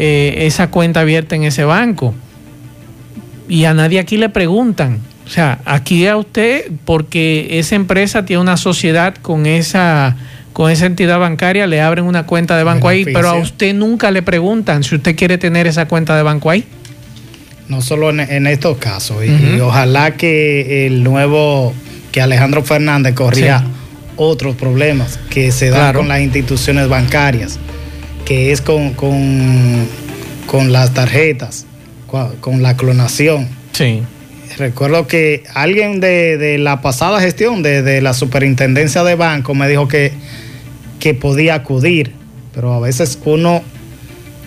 [0.00, 2.14] eh, esa cuenta abierta en ese banco.
[3.48, 5.00] Y a nadie aquí le preguntan.
[5.26, 10.14] O sea, aquí a usted, porque esa empresa tiene una sociedad con esa,
[10.52, 14.12] con esa entidad bancaria, le abren una cuenta de banco ahí, pero a usted nunca
[14.12, 16.64] le preguntan si usted quiere tener esa cuenta de banco ahí.
[17.68, 21.74] No solo en, estos casos, y, ojalá que el nuevo,
[22.12, 23.64] que Alejandro Fernández corría
[24.14, 27.58] otros problemas que se dan con las instituciones bancarias
[28.28, 31.64] que es con, con, las tarjetas,
[32.06, 33.48] con, la clonación.
[33.72, 34.02] Sí.
[34.58, 40.12] Recuerdo que alguien de, la pasada gestión de, la superintendencia de banco me dijo que,
[41.00, 42.12] que podía acudir,
[42.54, 43.62] pero a veces uno,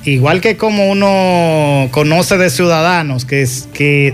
[0.05, 4.13] igual que como uno conoce de ciudadanos que, que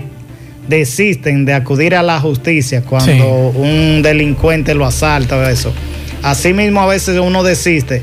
[0.66, 5.74] desisten de acudir a la justicia cuando un delincuente lo asalta o eso,
[6.22, 8.02] así mismo a veces uno desiste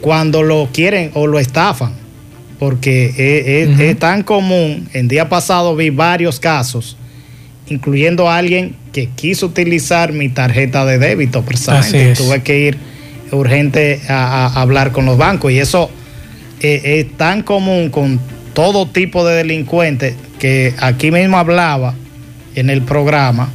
[0.00, 1.92] cuando lo quieren o lo estafan,
[2.58, 3.14] porque
[3.78, 4.88] es, tan común.
[4.92, 6.96] En día pasado vi varios casos,
[7.68, 12.14] incluyendo a alguien que quiso utilizar mi tarjeta de débito precisamente.
[12.14, 12.78] Tuve que ir
[13.30, 15.90] urgente a, hablar con los bancos y eso
[16.60, 18.20] es, es tan común con
[18.54, 21.94] todo tipo de delincuentes que aquí mismo hablaba
[22.54, 23.52] en el programa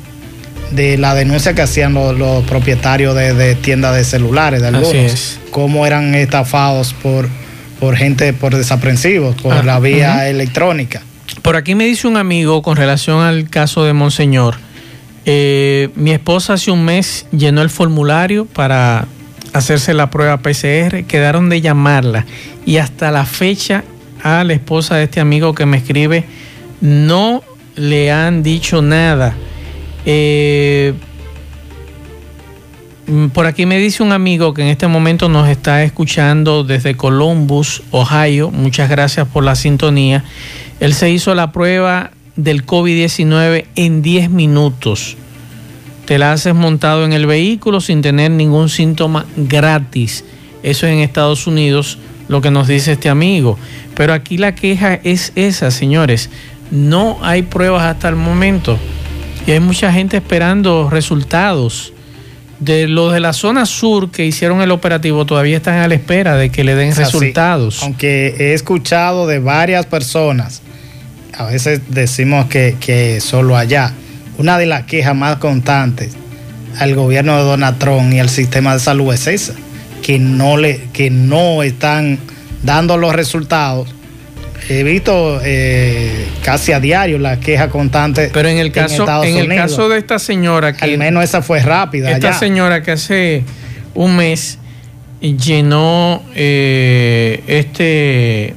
[0.75, 6.15] de la denuncia que hacían los, propietarios de, tiendas de celulares, de algunos, cómo eran
[6.15, 7.27] estafados por,
[7.79, 11.01] por gente, por desaprensivos, por ah, la vía electrónica.
[11.41, 14.55] Por aquí me dice un amigo con relación al caso de Monseñor.
[15.25, 19.07] Eh, mi esposa hace un mes llenó el formulario para
[19.53, 22.25] hacerse la prueba PCR, quedaron de llamarla
[22.65, 23.83] y hasta la fecha
[24.21, 26.25] a la esposa de este amigo que me escribe
[26.81, 27.43] no
[27.75, 29.35] le han dicho nada.
[30.05, 30.93] Eh,
[33.07, 36.95] mm, por aquí me dice un amigo que en este momento nos está escuchando desde
[36.95, 38.51] Columbus, Ohio.
[38.51, 40.23] Muchas gracias por la sintonía.
[40.79, 45.17] Él se hizo la prueba del COVID-19 en 10 minutos.
[46.05, 50.25] Te la haces montado en el vehículo sin tener ningún síntoma gratis.
[50.61, 53.57] Eso es en Estados Unidos, lo que nos dice este amigo.
[53.95, 56.29] Pero aquí la queja es esa, señores.
[56.71, 58.77] No hay pruebas hasta el momento.
[59.45, 61.93] Y hay mucha gente esperando resultados.
[62.59, 66.37] De los de la zona sur que hicieron el operativo todavía están a la espera
[66.37, 67.83] de que le den resultados.
[67.83, 70.61] Aunque he escuchado de varias personas,
[71.33, 73.91] a veces decimos que, que solo allá,
[74.37, 76.15] una de las quejas más constantes
[76.79, 79.53] al gobierno de Donald Trump y al sistema de salud es esa,
[80.01, 82.17] que no, le, que no están
[82.63, 83.93] dando los resultados
[84.69, 88.29] he visto eh, casi a diario la queja constante.
[88.33, 91.61] Pero en el caso, en, el caso de esta señora que al menos esa fue
[91.61, 92.11] rápida.
[92.11, 93.43] Esta señora que hace
[93.93, 94.59] un mes
[95.21, 98.55] llenó eh, este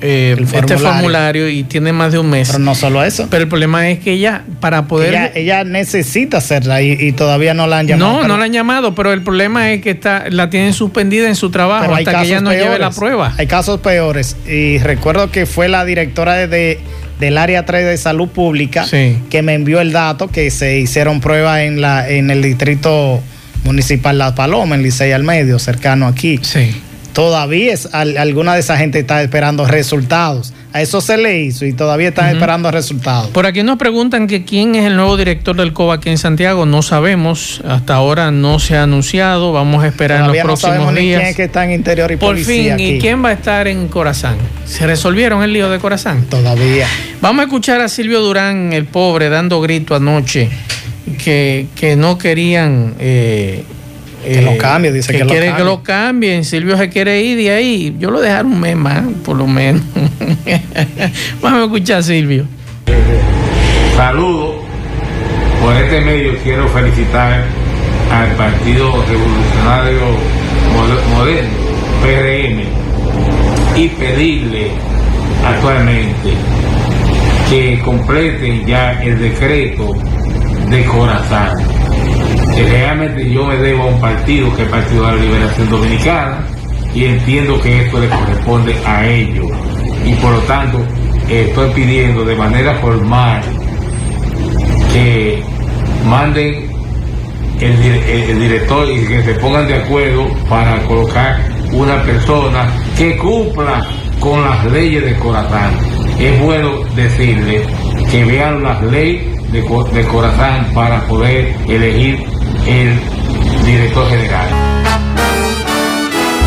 [0.00, 2.48] eh, este formulario y tiene más de un mes.
[2.48, 3.28] Pero no solo eso.
[3.30, 5.32] Pero el problema es que ella, para poder.
[5.34, 8.22] Ella, necesita hacerla y, todavía no la han llamado.
[8.22, 11.36] No, no la han llamado, pero el problema es que está, la tienen suspendida en
[11.36, 13.34] su trabajo hasta que ella no lleve la prueba.
[13.38, 14.36] Hay casos peores.
[14.46, 16.78] Y recuerdo que fue la directora de,
[17.20, 21.60] del área 3 de salud pública que me envió el dato que se hicieron pruebas
[21.60, 23.20] en, la, en el distrito
[23.64, 26.38] municipal La Paloma, en Licey al Medio, cercano aquí.
[26.42, 26.82] Sí
[27.16, 30.52] todavía es, alguna de esa gente está esperando resultados.
[30.74, 33.30] A eso se le hizo y todavía están esperando resultados.
[33.30, 36.66] Por aquí nos preguntan que quién es el nuevo director del COBA aquí en Santiago.
[36.66, 37.62] No sabemos.
[37.66, 39.54] Hasta ahora no se ha anunciado.
[39.54, 40.94] Vamos a esperar en los próximos días.
[40.94, 43.66] Ni quién es que está en interior y Por fin, ¿y quién va a estar
[43.66, 44.36] en Corazán?
[44.66, 46.24] ¿Se resolvieron el lío de Corazán?
[46.24, 46.86] Todavía.
[47.22, 50.50] Vamos a escuchar a Silvio Durán, el pobre, dando grito anoche
[51.24, 53.64] que, que no querían eh,
[54.26, 56.44] que lo cambie, dice que, que quiere que lo cambien.
[56.44, 57.96] Silvio se quiere ir de ahí.
[57.98, 59.82] Yo lo dejaré un mes más, por lo menos.
[61.42, 62.46] Vamos a escuchar a Silvio.
[63.96, 64.56] Saludos.
[65.62, 67.44] Por este medio quiero felicitar
[68.12, 70.00] al Partido Revolucionario
[71.16, 71.48] Moderno,
[72.02, 72.62] PRM,
[73.76, 74.70] y pedirle
[75.44, 76.34] actualmente
[77.50, 79.94] que completen ya el decreto
[80.68, 81.75] de Corazán
[82.56, 85.70] que realmente yo me debo a un partido que es el Partido de la Liberación
[85.70, 86.46] Dominicana
[86.94, 89.46] y entiendo que esto le corresponde a ellos.
[90.06, 90.78] Y por lo tanto,
[91.28, 93.42] estoy pidiendo de manera formal
[94.94, 95.42] que
[96.08, 96.70] manden
[97.60, 101.38] el, director y que se pongan de acuerdo para colocar
[101.72, 103.86] una persona que cumpla
[104.18, 105.74] con las leyes de Corazán.
[106.18, 107.66] Es bueno decirle
[108.10, 112.35] que vean las leyes de, de Corazán para poder elegir
[112.66, 113.00] el
[113.64, 114.48] director general.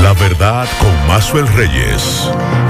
[0.04, 2.30] La verdad con Mazuel Reyes.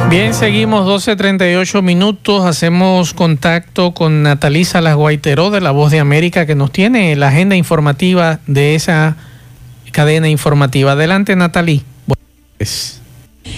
[0.09, 2.45] Bien, seguimos 12.38 minutos.
[2.45, 7.29] Hacemos contacto con Natalisa Las Guaiteró de La Voz de América que nos tiene la
[7.29, 9.15] agenda informativa de esa
[9.91, 10.93] cadena informativa.
[10.93, 11.83] Adelante, Natalí.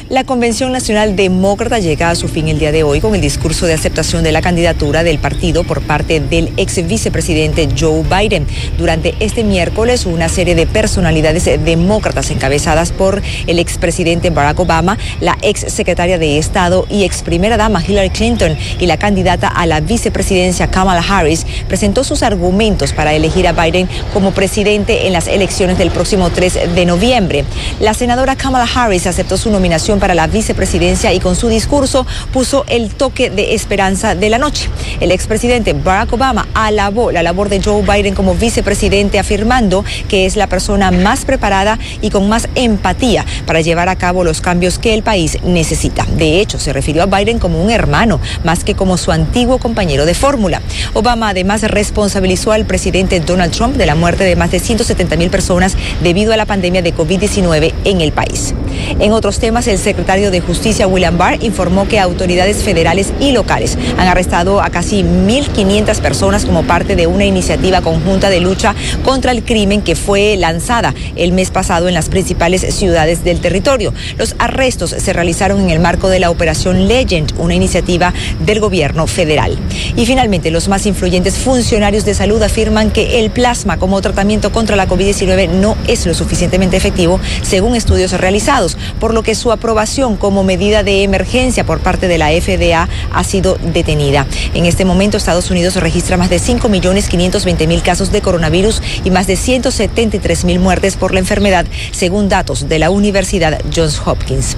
[0.10, 3.66] La Convención Nacional Demócrata llega a su fin el día de hoy con el discurso
[3.66, 8.46] de aceptación de la candidatura del partido por parte del ex vicepresidente Joe Biden.
[8.78, 15.38] Durante este miércoles, una serie de personalidades demócratas encabezadas por el expresidente Barack Obama, la
[15.42, 19.80] ex secretaria de Estado y ex primera dama Hillary Clinton y la candidata a la
[19.80, 25.78] vicepresidencia Kamala Harris presentó sus argumentos para elegir a Biden como presidente en las elecciones
[25.78, 27.46] del próximo 3 de noviembre.
[27.80, 32.66] La senadora Kamala Harris aceptó su nominación para la vicepresidencia y con su discurso puso
[32.68, 34.70] el toque de esperanza de la noche.
[35.00, 40.36] El expresidente Barack Obama alabó la labor de Joe Biden como vicepresidente afirmando que es
[40.36, 44.94] la persona más preparada y con más empatía para llevar a cabo los cambios que
[44.94, 46.06] el país necesita.
[46.16, 50.06] De hecho, se refirió a Biden como un hermano, más que como su antiguo compañero
[50.06, 50.62] de fórmula.
[50.94, 55.32] Obama además responsabilizó al presidente Donald Trump de la muerte de más de 170 mil
[55.32, 58.54] personas debido a la pandemia de COVID-19 en el país.
[59.00, 63.78] En otros temas, el secretario de Justicia, William Barr, informó que autoridades federales y locales
[63.98, 69.32] han arrestado a casi 1.500 personas como parte de una iniciativa conjunta de lucha contra
[69.32, 73.94] el crimen que fue lanzada el mes pasado en las principales ciudades del territorio.
[74.18, 78.14] Los arrestos se realizaron en el marco de la Operación Legend, una iniciativa
[78.46, 79.58] del gobierno federal.
[79.96, 84.76] Y finalmente, los más influyentes funcionarios de salud afirman que el plasma como tratamiento contra
[84.76, 90.18] la COVID-19 no es lo suficientemente efectivo según estudios realizados, por lo que su aprobación
[90.18, 94.28] como medida de emergencia por parte de la FDA ha sido detenida.
[94.54, 99.34] En este momento Estados Unidos registra más de 5.520.000 casos de coronavirus y más de
[99.34, 104.58] 173.000 muertes por la enfermedad, según datos de la Universidad Johns Hopkins.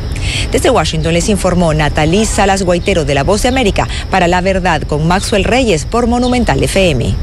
[0.52, 4.84] Desde Washington les informó Natalí Salas Guaitero de La Voz de América para La Verdad
[4.84, 7.16] con Maxwell Reyes por Monumental FM.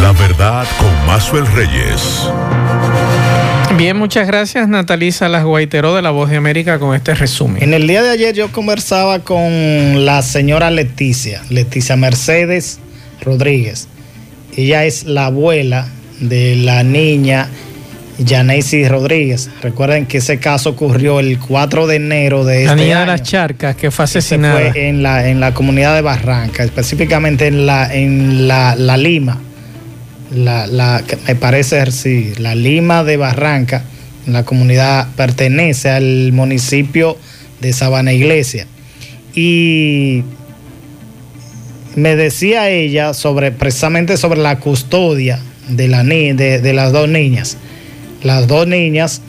[0.00, 2.28] La Verdad con Maxwell Reyes.
[3.82, 7.64] Bien, muchas gracias Natalisa Las Guaiteró de La Voz de América con este resumen.
[7.64, 12.78] En el día de ayer yo conversaba con la señora Leticia, Leticia Mercedes
[13.22, 13.88] Rodríguez.
[14.56, 15.88] Ella es la abuela
[16.20, 17.48] de la niña
[18.18, 19.50] Yanesi Rodríguez.
[19.62, 23.24] Recuerden que ese caso ocurrió el 4 de enero de este La niña de las
[23.24, 24.60] charcas que fue asesinada.
[24.60, 29.40] Fue en la, en la comunidad de Barranca, específicamente en la, en la Lima
[30.34, 33.84] la, la, me parece sí, la Lima de Barranca,
[34.26, 37.16] la comunidad pertenece al municipio
[37.60, 38.66] de Sabana Iglesia.
[39.34, 40.22] Y
[41.94, 47.56] me decía ella sobre precisamente sobre la custodia de, la, de, de las dos niñas.
[48.22, 49.20] Las dos niñas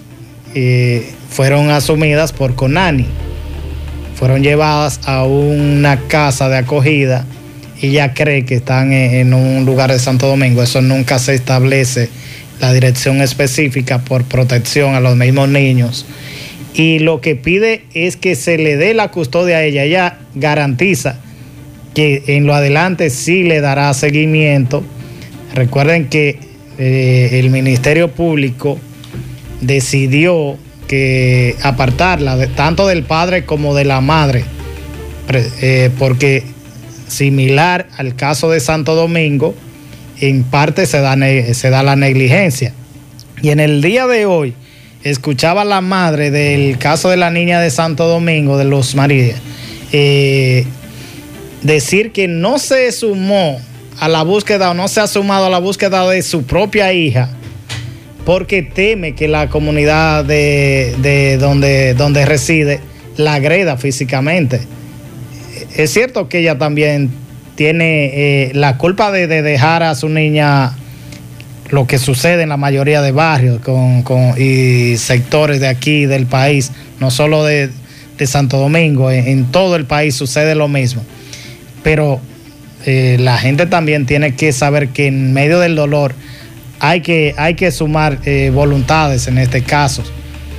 [0.55, 3.07] eh, fueron asumidas por Conani.
[4.15, 7.25] fueron llevadas a una casa de acogida
[7.83, 10.63] ella cree que están en, un lugar de Santo Domingo.
[10.63, 12.09] Eso nunca se establece
[12.61, 16.05] la dirección específica por protección a los mismos niños.
[16.73, 19.83] Y lo que pide es que se le dé la custodia a ella.
[19.83, 21.19] Ella garantiza
[21.93, 24.83] que en lo adelante sí le dará seguimiento.
[25.53, 26.39] Recuerden que
[26.79, 28.79] eh, el Ministerio Público
[29.59, 30.57] decidió
[30.87, 34.45] que apartarla tanto del padre como de la madre,
[35.61, 36.52] eh, porque
[37.13, 39.55] similar al caso de Santo Domingo,
[40.19, 41.15] en parte se da,
[41.53, 42.73] se da la negligencia.
[43.41, 44.53] Y en el día de hoy,
[45.03, 49.35] escuchaba la madre del caso de la niña de Santo Domingo, de los María,
[49.91, 50.65] eh,
[51.61, 53.59] decir que no se sumó
[53.99, 57.29] a la búsqueda o no se ha sumado a la búsqueda de su propia hija
[58.25, 62.79] porque teme que la comunidad de, donde, donde reside
[63.17, 64.61] la agreda físicamente.
[65.75, 67.09] Es cierto que ella también
[67.55, 70.73] tiene eh, la culpa de, dejar a su niña
[71.69, 74.03] lo que sucede en la mayoría de barrios con,
[74.37, 77.69] y sectores de aquí del país, no solo de,
[78.25, 81.03] Santo Domingo, en, todo el país sucede lo mismo.
[81.83, 82.21] Pero
[82.85, 86.15] eh, la gente también tiene que saber que en medio del dolor
[86.79, 90.03] hay que, hay que sumar eh, voluntades en este caso,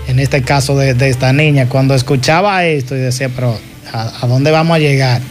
[0.08, 1.68] en este caso de, esta niña.
[1.70, 3.58] Cuando escuchaba esto y decía, pero
[3.94, 5.22] ¿a, dónde vamos a llegar?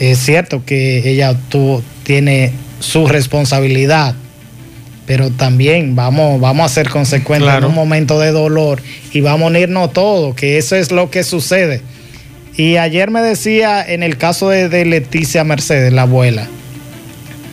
[0.00, 4.14] Es cierto que ella tuvo, tiene su responsabilidad,
[5.06, 8.80] pero también vamos, vamos a ser consecuentes en un momento de dolor
[9.12, 11.82] y vamos a unirnos todos, que eso es lo que sucede.
[12.56, 16.46] Y ayer me decía en el caso de, de Leticia Mercedes, la abuela,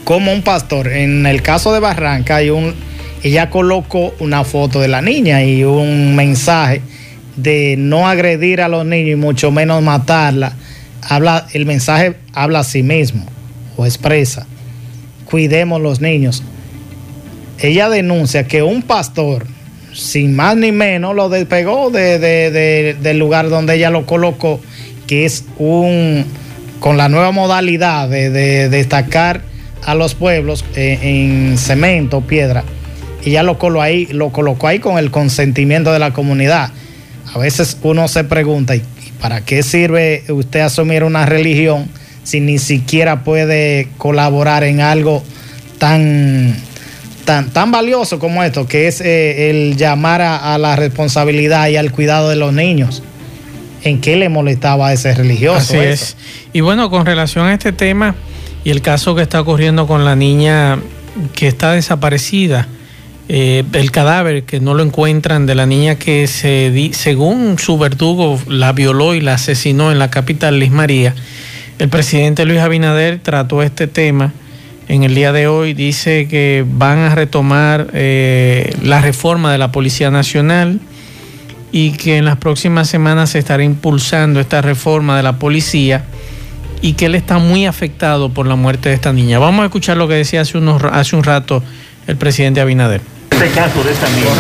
[0.04, 0.88] como un pastor.
[0.88, 2.74] En el caso de Barranca, hay un,
[3.24, 6.82] ella colocó una foto de la niña y un mensaje
[7.36, 10.54] de no agredir a los niños y mucho menos matarla.
[11.02, 13.26] Habla, el mensaje habla a sí mismo
[13.78, 14.48] o expresa.
[15.26, 16.44] Cuidemos los niños.
[17.60, 19.46] Ella denuncia que un pastor,
[19.94, 24.60] sin más ni menos, lo despegó del lugar donde ella lo colocó,
[25.08, 26.26] que es un
[26.80, 29.42] con la nueva modalidad de destacar
[29.86, 32.64] a los pueblos eh, en cemento, piedra,
[33.24, 36.72] y ya lo, colocó ahí, lo colocó ahí con el consentimiento de la comunidad.
[37.36, 38.82] A veces uno se pregunta, ¿y
[39.20, 41.90] para qué sirve usted asumir una religión
[42.24, 45.22] si ni siquiera puede colaborar en algo
[45.78, 46.56] tan,
[47.26, 51.92] tan, tan valioso como esto, que es eh, el llamar a, la responsabilidad y al
[51.92, 53.04] cuidado de los niños?
[53.84, 55.58] ¿En qué le molestaba a ese religioso?
[55.58, 56.16] Así es.
[56.54, 58.16] Y bueno, con relación a este tema,
[58.64, 60.80] y el caso que está ocurriendo con la niña
[61.36, 62.70] que está desaparecida,
[63.28, 68.40] eh, el cadáver que no lo encuentran de la niña que se según su verdugo
[68.48, 71.16] la violó y la asesinó en la capital Liz María.
[71.80, 74.32] El presidente Luis Abinader trató este tema
[74.88, 75.74] en el día de hoy.
[75.74, 80.80] Dice que van a retomar eh, la reforma de la Policía Nacional
[81.72, 86.06] y que en las próximas semanas se estará impulsando esta reforma de la policía
[86.82, 89.40] y que él está muy afectado por la muerte de esta niña.
[89.40, 91.64] Vamos a escuchar lo que decía hace, unos, hace un rato
[92.08, 93.15] el presidente Abinader.
[93.32, 94.32] Este caso de esta niña,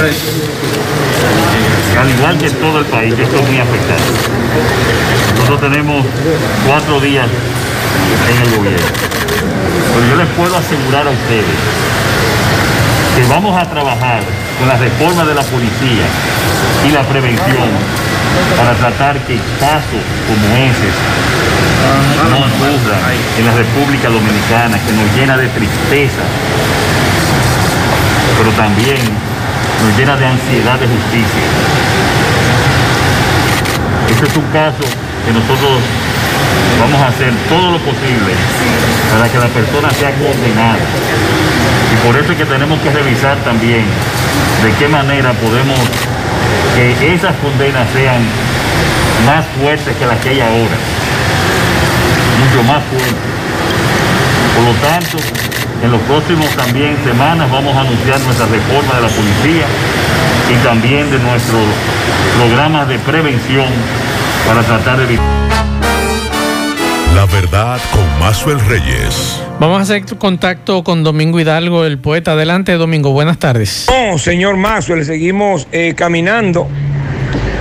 [1.99, 4.01] al igual que en todo el país, estoy muy afectado.
[5.39, 6.05] Nosotros tenemos
[6.67, 7.27] cuatro días
[8.29, 8.87] en el gobierno.
[9.93, 11.59] Pero yo les puedo asegurar a ustedes
[13.15, 14.21] que vamos a trabajar
[14.59, 16.05] con la reforma de la policía
[16.87, 17.69] y la prevención
[18.57, 20.89] para tratar que casos como ese
[22.29, 22.99] no ocurran
[23.37, 26.23] en la República Dominicana, que nos llena de tristeza,
[28.37, 28.97] pero también
[29.83, 31.45] nos llena de ansiedad de justicia.
[34.09, 34.83] Este es un caso
[35.25, 35.81] que nosotros
[36.79, 38.33] vamos a hacer todo lo posible
[39.11, 40.85] para que la persona sea condenada.
[41.91, 43.85] Y por eso es que tenemos que revisar también
[44.63, 45.79] de qué manera podemos
[46.75, 48.21] que esas condenas sean
[49.25, 50.77] más fuertes que las que hay ahora,
[52.39, 53.35] mucho más fuertes.
[54.55, 55.17] Por lo tanto,
[55.83, 59.65] en los próximos también semanas vamos a anunciar nuestra reforma de la policía
[60.51, 61.63] y también de nuestros
[62.37, 63.67] programas de prevención
[64.47, 65.25] para tratar de evitar.
[67.15, 69.41] La verdad con Mazuel Reyes.
[69.59, 72.33] Vamos a hacer contacto con Domingo Hidalgo, el poeta.
[72.33, 73.11] Adelante, Domingo.
[73.11, 73.87] Buenas tardes.
[73.89, 76.67] No, señor Mazuel, seguimos eh, caminando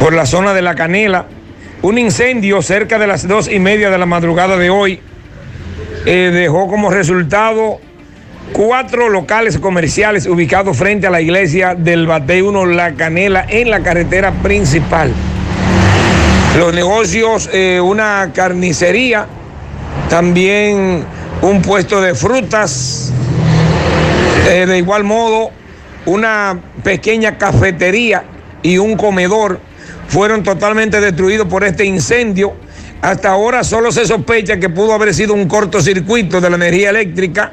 [0.01, 1.27] por la zona de La Canela.
[1.83, 5.01] Un incendio cerca de las dos y media de la madrugada de hoy
[6.05, 7.79] eh, dejó como resultado
[8.53, 13.81] cuatro locales comerciales ubicados frente a la iglesia del Bate 1 La Canela en la
[13.81, 15.13] carretera principal.
[16.59, 19.27] los negocios, eh, una carnicería,
[20.09, 21.05] también
[21.43, 23.13] un puesto de frutas,
[24.49, 25.51] eh, de igual modo
[26.07, 28.25] una pequeña cafetería
[28.63, 29.59] y un comedor
[30.07, 32.55] fueron totalmente destruidos por este incendio.
[33.03, 37.53] Hasta ahora solo se sospecha que pudo haber sido un cortocircuito de la energía eléctrica,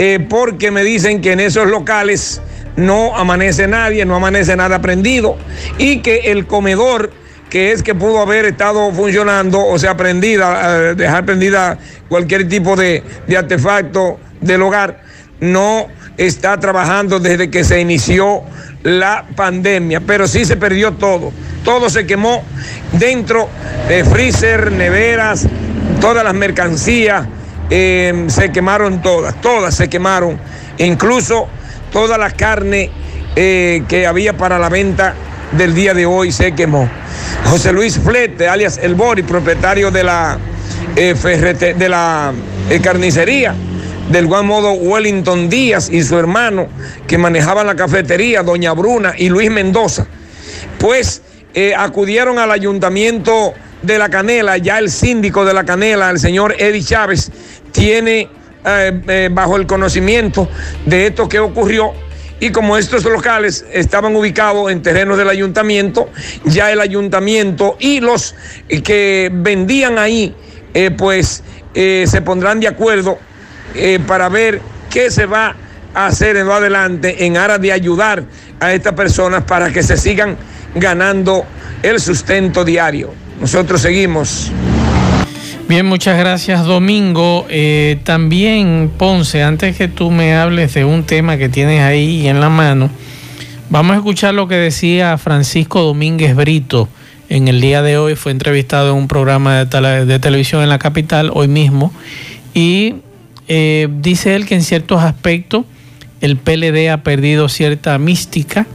[0.00, 2.40] eh, porque me dicen que en esos locales
[2.76, 5.36] no amanece nadie, no amanece nada prendido,
[5.76, 7.10] y que el comedor,
[7.50, 11.78] que es que pudo haber estado funcionando, o sea, prendida, eh, dejar prendida
[12.08, 15.02] cualquier tipo de, de artefacto del hogar,
[15.40, 18.42] no está trabajando desde que se inició
[18.84, 21.32] la pandemia, pero sí se perdió todo.
[21.64, 22.44] Todo se quemó
[22.92, 23.48] dentro
[23.88, 25.48] de freezer, neveras,
[26.00, 27.26] todas las mercancías
[27.70, 30.38] eh, se quemaron todas, todas se quemaron,
[30.78, 31.48] incluso
[31.92, 32.90] toda la carne
[33.36, 35.14] eh, que había para la venta
[35.52, 36.88] del día de hoy se quemó.
[37.44, 40.38] José Luis Flete, alias El Bori, propietario de la,
[40.96, 42.32] eh, de la
[42.82, 43.54] carnicería,
[44.10, 46.68] del igual modo Wellington Díaz y su hermano
[47.06, 50.06] que manejaban la cafetería, doña Bruna y Luis Mendoza,
[50.78, 51.22] pues
[51.54, 56.54] eh, acudieron al ayuntamiento de La Canela, ya el síndico de La Canela, el señor
[56.58, 57.30] Eddie Chávez,
[57.72, 58.28] tiene
[58.64, 60.48] eh, eh, bajo el conocimiento
[60.86, 61.92] de esto que ocurrió.
[62.40, 66.08] Y como estos locales estaban ubicados en terrenos del ayuntamiento,
[66.44, 68.36] ya el ayuntamiento y los
[68.84, 70.36] que vendían ahí,
[70.96, 71.42] pues
[71.74, 73.18] se pondrán de acuerdo
[73.74, 74.60] eh, para ver
[74.90, 75.54] qué se va
[75.94, 78.24] a hacer en lo adelante en aras de ayudar
[78.60, 80.36] a estas personas para que se sigan
[80.74, 81.44] ganando
[81.82, 83.12] el sustento diario.
[83.40, 84.50] Nosotros seguimos.
[85.68, 87.44] Bien, muchas gracias Domingo.
[87.50, 92.40] Eh, también Ponce, antes que tú me hables de un tema que tienes ahí en
[92.40, 92.88] la mano,
[93.68, 96.88] vamos a escuchar lo que decía Francisco Domínguez Brito
[97.28, 98.16] en el día de hoy.
[98.16, 101.92] Fue entrevistado en un programa de, de televisión en la capital hoy mismo
[102.54, 102.94] y
[103.46, 105.66] eh, dice él que en ciertos aspectos
[106.22, 108.66] el PLD ha perdido cierta mística.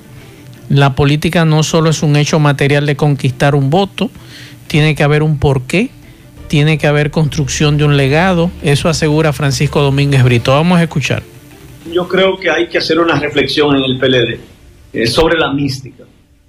[0.69, 4.11] La política no solo es un hecho material de conquistar un voto,
[4.67, 5.89] tiene que haber un porqué,
[6.53, 8.51] tiene que haber construcción de un legado.
[8.61, 10.51] Eso asegura Francisco Domínguez Brito.
[10.51, 11.23] Vamos a escuchar.
[11.91, 14.39] Yo creo que hay que hacer una reflexión en el PLD
[14.93, 16.03] eh, sobre la mística.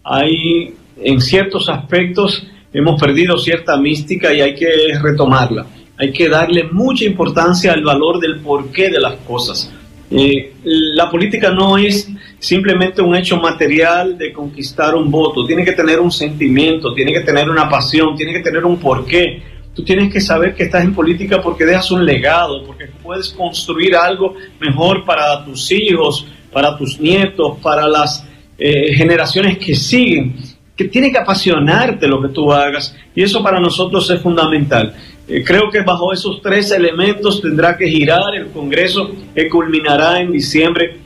[0.05, 4.69] Hay, en ciertos aspectos, hemos perdido cierta mística y hay que
[5.03, 5.65] retomarla
[5.97, 9.73] hay que darle mucha importancia al valor del porqué de las cosas.
[10.11, 15.73] Eh, la política no es simplemente un hecho material de conquistar un voto, tiene que
[15.73, 19.54] tener un sentimiento, tiene que tener una pasión, tiene que tener un porqué.
[19.75, 23.97] Tú tienes que saber que estás en política porque dejas un legado, porque puedes construir
[23.97, 28.25] algo mejor para tus hijos, para tus nietos, para las
[28.57, 30.37] eh, generaciones que siguen,
[30.77, 34.95] que tiene que apasionarte lo que tú hagas y eso para nosotros es fundamental.
[35.27, 40.31] Eh, creo que bajo esos tres elementos tendrá que girar el Congreso que culminará en
[40.31, 40.99] diciembre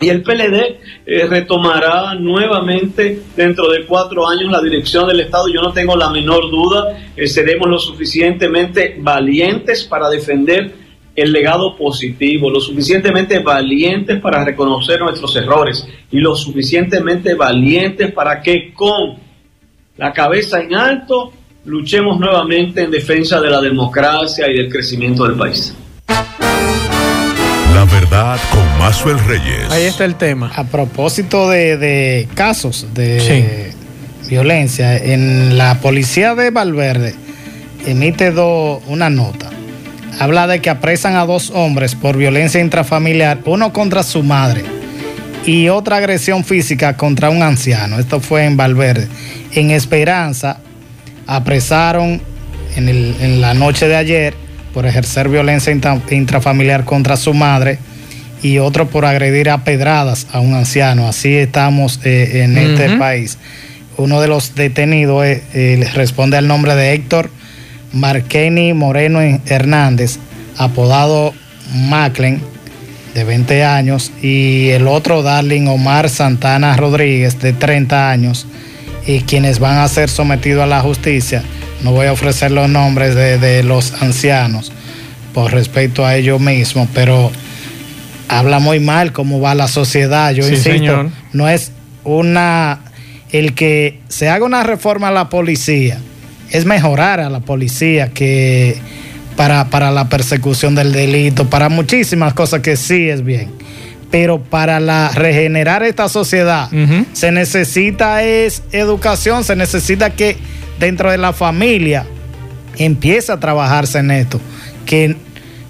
[0.00, 5.48] y el PLD eh, retomará nuevamente dentro de cuatro años la dirección del Estado.
[5.48, 11.76] Yo no tengo la menor duda, eh, seremos lo suficientemente valientes para defender el legado
[11.76, 19.16] positivo, lo suficientemente valientes para reconocer nuestros errores y lo suficientemente valientes para que con
[19.96, 21.32] la cabeza en alto
[21.64, 25.74] luchemos nuevamente en defensa de la democracia y del crecimiento del país.
[27.90, 29.70] Verdad con Mazuel Reyes.
[29.70, 30.50] Ahí está el tema.
[30.54, 33.72] A propósito de, casos de
[34.28, 37.14] violencia, en la policía de Valverde
[37.86, 38.30] emite
[38.86, 39.50] una nota.
[40.18, 44.64] Habla de que apresan a dos hombres por violencia intrafamiliar, uno contra su madre
[45.44, 47.98] y otra agresión física contra un anciano.
[47.98, 49.08] Esto fue en Valverde.
[49.52, 50.58] En Esperanza,
[51.26, 52.20] apresaron
[52.76, 54.34] en, la noche de ayer
[54.76, 55.72] por ejercer violencia
[56.10, 57.78] intrafamiliar contra su madre
[58.42, 61.08] y otro por agredir a pedradas a un anciano.
[61.08, 63.38] Así estamos eh, en este país.
[63.96, 67.30] Uno de los detenidos eh, eh, responde al nombre de Héctor
[67.94, 70.18] Marqueni Moreno Hernández,
[70.58, 71.32] apodado
[71.72, 72.42] Maclen,
[73.14, 78.46] de 20 años, y el otro Darling Omar Santana Rodríguez, de 30 años
[79.06, 81.42] y quienes van a ser sometidos a la justicia.
[81.82, 84.72] No voy a ofrecer los nombres de, los ancianos
[85.34, 87.30] por respecto a ellos mismos, pero
[88.28, 90.32] habla muy mal cómo va la sociedad.
[90.32, 91.72] Yo insisto, no es
[92.04, 92.80] una
[93.32, 95.98] el que se haga una reforma a la policía,
[96.50, 98.78] es mejorar a la policía que
[99.36, 103.50] para, para la persecución del delito, para muchísimas cosas que sí es bien
[104.10, 106.70] pero para la, regenerar esta sociedad
[107.12, 110.36] se necesita es educación, se necesita que
[110.78, 112.06] dentro de la familia
[112.78, 114.40] empiece a trabajarse en esto,
[114.84, 115.16] que,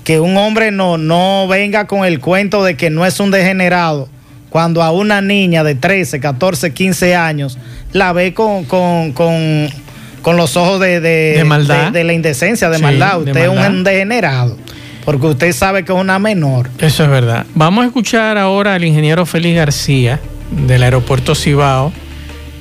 [0.04, 4.08] que un hombre no, no venga con el cuento de que no es un degenerado,
[4.50, 7.58] cuando a una niña de 13, 14, 15 años
[7.92, 9.68] la ve con, con, con,
[10.22, 11.92] con los ojos de, de, maldad.
[11.92, 13.20] De, la indecencia, de maldad.
[13.20, 14.56] Usted es un degenerado.
[15.06, 16.68] Porque usted sabe que es una menor.
[16.80, 17.46] Eso es verdad.
[17.54, 20.18] Vamos a escuchar ahora al ingeniero Félix García
[20.50, 21.92] del aeropuerto Cibao.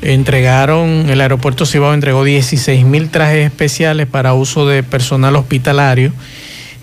[0.04, 6.14] Entregaron, el aeropuerto Cibao entregó 16 mil trajes especiales para uso de personal hospitalario.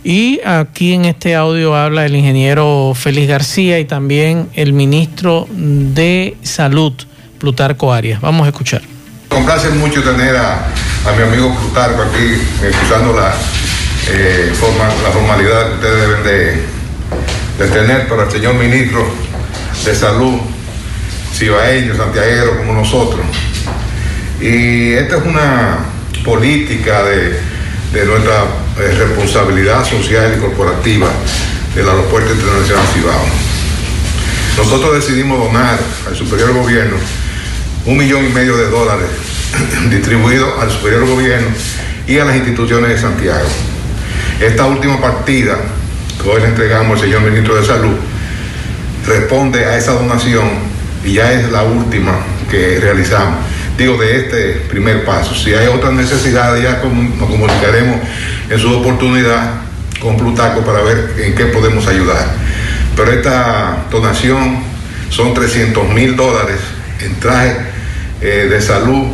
[0.02, 6.36] Y aquí en este audio habla el ingeniero Félix García y también el ministro de
[6.42, 6.92] Salud,
[7.38, 8.20] Plutarco Arias.
[8.20, 8.82] Vamos a escuchar.
[9.28, 10.66] Complace mucho tener a,
[11.16, 13.32] mi amigo Plutarco aquí escuchando la,
[14.08, 14.52] eh,
[15.02, 16.24] la formalidad que ustedes deben
[17.58, 19.06] de, tener para el señor ministro
[19.84, 20.40] de Salud,
[21.34, 23.24] cibaeño, santiaguero como nosotros.
[24.40, 25.78] Y esta es una
[26.24, 27.40] política de,
[28.04, 28.44] nuestra
[28.80, 31.08] eh, responsabilidad social y corporativa
[31.74, 33.26] del Aeropuerto Internacional Cibao.
[34.56, 35.78] Nosotros decidimos donar
[36.08, 36.96] al superior gobierno
[37.86, 39.08] un millón y medio de dólares
[39.90, 41.48] distribuidos al superior gobierno
[42.06, 43.48] y a las instituciones de Santiago.
[44.42, 45.56] Esta última partida
[46.20, 47.94] que hoy le entregamos al señor ministro de Salud
[49.06, 50.48] responde a esa donación
[51.04, 52.18] y ya es la última
[52.50, 53.38] que realizamos.
[53.78, 55.32] Digo, de este primer paso.
[55.36, 58.00] Si hay otras necesidades, ya nos comunicaremos
[58.50, 59.60] en su oportunidad
[60.00, 62.26] con Plutaco para ver en qué podemos ayudar.
[62.96, 64.58] Pero esta donación
[65.08, 66.58] son 300 mil dólares
[67.00, 67.58] en traje
[68.20, 69.06] eh, de salud,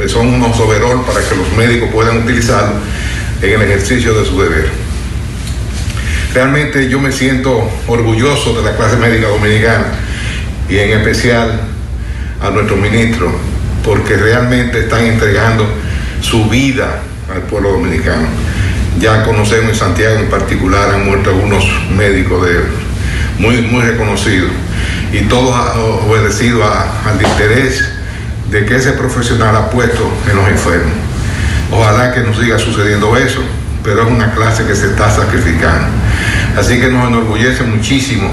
[0.00, 2.99] eh, son unos overall para que los médicos puedan utilizarlo
[3.42, 4.68] en el ejercicio de su deber.
[6.34, 9.86] Realmente yo me siento orgulloso de la clase médica dominicana
[10.68, 11.60] y en especial
[12.40, 13.32] a nuestro ministro,
[13.84, 15.66] porque realmente están entregando
[16.20, 17.00] su vida
[17.34, 18.28] al pueblo dominicano.
[19.00, 21.64] Ya conocemos en Santiago en particular, han muerto algunos
[21.96, 22.60] médicos de,
[23.38, 24.50] muy, muy reconocidos
[25.12, 27.84] y todo ha obedecido al interés
[28.50, 31.09] de que ese profesional ha puesto en los enfermos.
[31.72, 33.40] Ojalá que no siga sucediendo eso,
[33.84, 35.88] pero es una clase que se está sacrificando.
[36.58, 38.30] Así que nos enorgullece muchísimo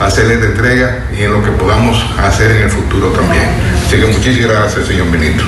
[0.00, 3.44] hacerle de entrega y en lo que podamos hacer en el futuro también.
[3.86, 5.46] Así que muchísimas gracias, señor ministro.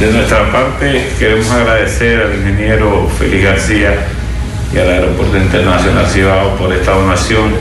[0.00, 3.94] De nuestra parte, queremos agradecer al ingeniero Félix García
[4.74, 7.54] y al Aeropuerto Internacional Cibao por esta donación.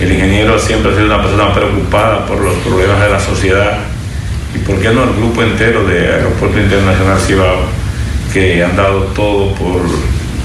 [0.00, 3.78] El ingeniero siempre ha sido una persona preocupada por los problemas de la sociedad
[4.54, 7.66] y por qué no el grupo entero de Aeropuerto Internacional Cibao
[8.32, 9.82] que han dado todo por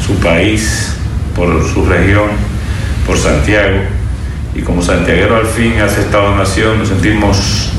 [0.06, 0.96] su país,
[1.36, 2.30] por su región,
[3.06, 3.80] por Santiago.
[4.56, 7.72] Y como santiaguero al fin hace esta donación, nos sentimos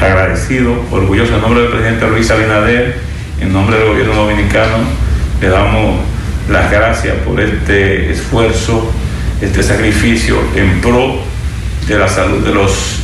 [0.00, 2.98] agradecidos, orgullosos en nombre del presidente Luis Abinader,
[3.40, 4.78] en nombre del gobierno dominicano,
[5.40, 6.00] le damos
[6.48, 8.90] las gracias por este esfuerzo,
[9.40, 11.20] este sacrificio en pro
[11.86, 12.99] de la salud de los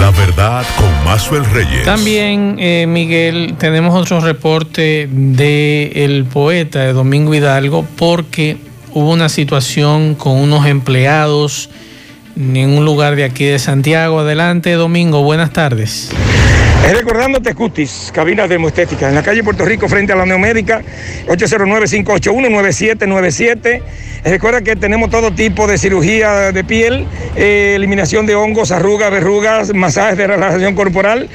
[0.00, 1.84] la verdad con Mazuel Reyes.
[1.84, 8.56] También, eh, Miguel, tenemos otro reporte del el poeta Domingo Hidalgo porque
[8.94, 11.68] hubo una situación con unos empleados
[12.36, 14.20] en un lugar de aquí de Santiago.
[14.20, 16.10] Adelante, Domingo, buenas tardes.
[16.88, 20.82] Recordándote Cutis, cabina termoestética, en la calle Puerto Rico frente a la Neomédica,
[21.28, 23.80] 809-581-9797.
[24.24, 27.06] Recuerda que tenemos todo tipo de cirugía de piel,
[27.36, 31.30] eh, eliminación de hongos, arrugas, verrugas, masajes de relajación corporal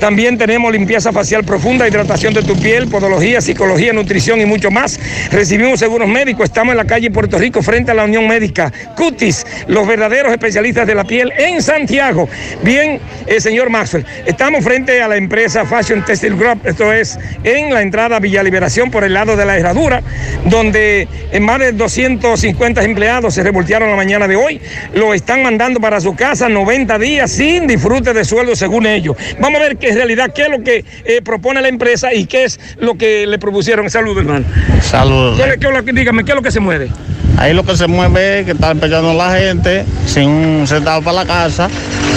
[0.00, 5.00] también tenemos limpieza facial profunda, hidratación de tu piel, podología, psicología, nutrición y mucho más.
[5.32, 6.44] Recibimos seguros médicos.
[6.44, 8.72] Estamos en la calle Puerto Rico frente a la Unión Médica.
[8.96, 12.28] Cutis, los verdaderos especialistas de la piel en Santiago.
[12.62, 16.60] Bien, eh, señor Maxwell, estamos frente a la empresa Fashion Textile Group.
[16.64, 20.02] Esto es en la entrada Villa Liberación por el lado de la herradura,
[20.44, 24.60] donde en más de 250 empleados se revoltearon la mañana de hoy.
[24.94, 29.16] Lo están mandando para su casa 90 días sin disfrute de sueldo según ellos.
[29.40, 32.26] Vamos a ver qué en realidad qué es lo que eh, propone la empresa y
[32.26, 33.88] qué es lo que le propusieron.
[33.90, 34.46] Saludos, hermano.
[34.82, 35.40] Saludos.
[35.92, 36.88] dígame, ¿qué es lo que se mueve?
[37.38, 41.18] Ahí lo que se mueve es que están despachando la gente sin un centavo para
[41.18, 41.68] la casa.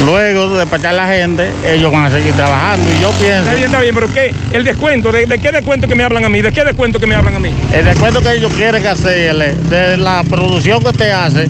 [0.04, 2.90] Luego de despachar la gente, ellos van a seguir trabajando.
[2.92, 3.44] Y yo pienso.
[3.44, 4.34] Está bien, está bien, pero ¿qué?
[4.52, 5.12] ¿El descuento?
[5.12, 6.42] ¿De, qué descuento que me hablan a mí?
[6.42, 7.54] ¿De qué descuento que me hablan a mí?
[7.72, 11.48] El descuento que ellos quieren hacerle, de la producción que usted hace,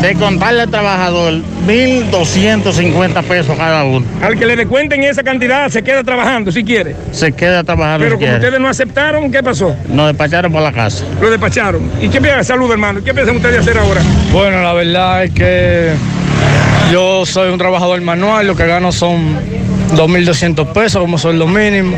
[0.00, 1.34] de contarle al trabajador
[1.66, 4.04] 1.250 pesos cada uno.
[4.22, 6.94] Al que le descuenten esa cantidad se queda trabajando si quiere.
[7.12, 8.36] Se queda trabajando Pero si como quiere.
[8.44, 9.74] ustedes no aceptaron, ¿qué pasó?
[9.88, 11.04] Nos despacharon por la casa.
[11.20, 11.90] Lo despacharon.
[12.02, 12.44] ¿Y qué piensan?
[12.44, 13.02] Salud, hermano.
[13.02, 14.02] ¿Qué piensan ustedes hacer ahora?
[14.32, 15.92] Bueno, la verdad es que
[16.92, 19.36] yo soy un trabajador manual, lo que gano son
[19.96, 21.96] 2.200 pesos como sueldo mínimo.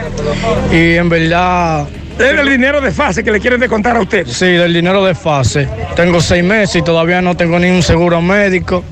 [0.72, 1.86] Y en verdad...
[2.18, 4.26] Es el dinero de fase que le quieren descontar a usted.
[4.26, 5.68] Sí, del dinero de fase.
[5.94, 8.82] Tengo seis meses y todavía no tengo ni un seguro médico.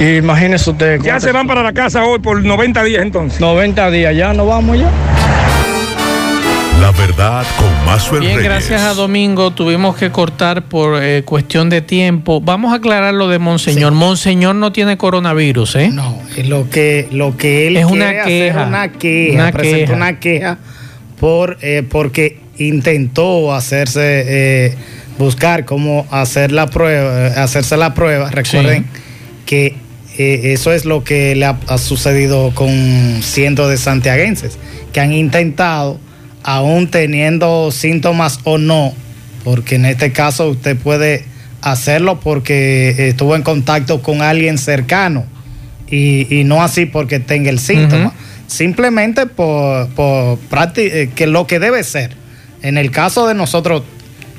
[0.00, 1.00] Y imagínese usted.
[1.02, 3.40] Ya se van para la casa hoy por 90 días entonces.
[3.40, 4.90] 90 días, ya nos vamos ya.
[6.80, 8.50] La verdad con Mazuel Bien, Reyes.
[8.50, 12.40] gracias a Domingo tuvimos que cortar por eh, cuestión de tiempo.
[12.40, 13.92] Vamos a aclarar lo de Monseñor.
[13.92, 15.88] Monseñor no tiene coronavirus, ¿eh?
[15.92, 18.64] No, lo que, lo que él Es quiere una hacer queja.
[18.66, 19.92] una queja, Una queja.
[19.94, 20.58] una queja
[21.20, 24.74] por, eh, porque intentó hacerse, eh,
[25.18, 28.30] buscar cómo hacer la prueba, hacerse la prueba.
[28.30, 28.86] Recuerden
[29.46, 29.76] que
[30.18, 34.58] eh, eso es lo que le ha, ha sucedido con cientos de santiaguenses
[34.92, 35.98] que han intentado,
[36.42, 38.94] aún teniendo síntomas o no,
[39.42, 41.24] porque en este caso usted puede
[41.60, 45.24] hacerlo porque estuvo en contacto con alguien cercano
[45.90, 48.12] y, y no así porque tenga el síntoma.
[48.46, 50.38] Simplemente por, por
[50.76, 52.23] eh, que lo que debe ser.
[52.64, 53.82] En el caso de nosotros,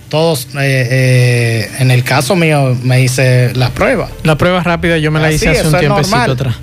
[0.10, 4.10] todos, eh, eh, en el caso mío, me hice la prueba.
[4.24, 6.56] La prueba rápida yo me la Así, hice hace un tiempecito atrás.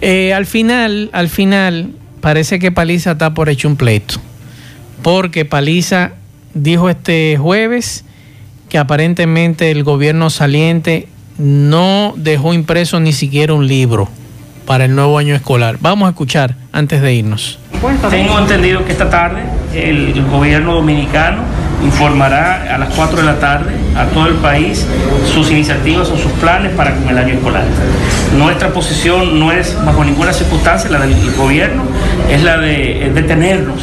[0.00, 1.90] Eh, al final, al final,
[2.22, 4.14] parece que Paliza está por hecho un pleito.
[5.02, 6.12] Porque Paliza
[6.54, 8.06] dijo este jueves
[8.70, 11.06] que aparentemente el gobierno saliente
[11.36, 14.08] no dejó impreso ni siquiera un libro
[14.70, 15.78] para el nuevo año escolar.
[15.80, 17.58] Vamos a escuchar antes de irnos.
[18.08, 19.40] Tengo entendido que esta tarde
[19.74, 21.42] el, gobierno dominicano
[21.82, 24.86] informará a las 4 de la tarde a todo el país
[25.34, 27.64] sus iniciativas o sus planes para con el año escolar.
[28.38, 31.82] Nuestra posición no es bajo ninguna circunstancia la del gobierno,
[32.30, 33.82] es la de detenernos,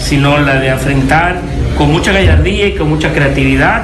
[0.00, 1.36] sino la de enfrentar
[1.78, 3.82] con mucha gallardía y con mucha creatividad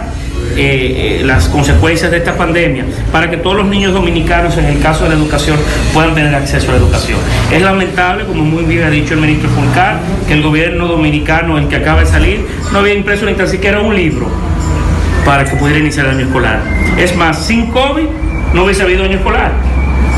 [0.56, 4.80] eh, eh, las consecuencias de esta pandemia para que todos los niños dominicanos, en el
[4.80, 5.56] caso de la educación,
[5.94, 7.18] puedan tener acceso a la educación.
[7.52, 11.68] Es lamentable, como muy bien ha dicho el ministro Fulcar, que el gobierno dominicano, el
[11.68, 14.28] que acaba de salir, no había impreso ni tan siquiera un libro
[15.24, 16.60] para que pudiera iniciar el año escolar.
[16.98, 18.04] Es más, sin COVID
[18.54, 19.52] no hubiese habido año escolar.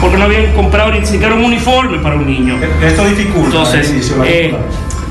[0.00, 2.56] Porque no habían comprado ni siquiera un uniforme para un niño.
[2.84, 4.52] Esto dificulta Entonces, eh,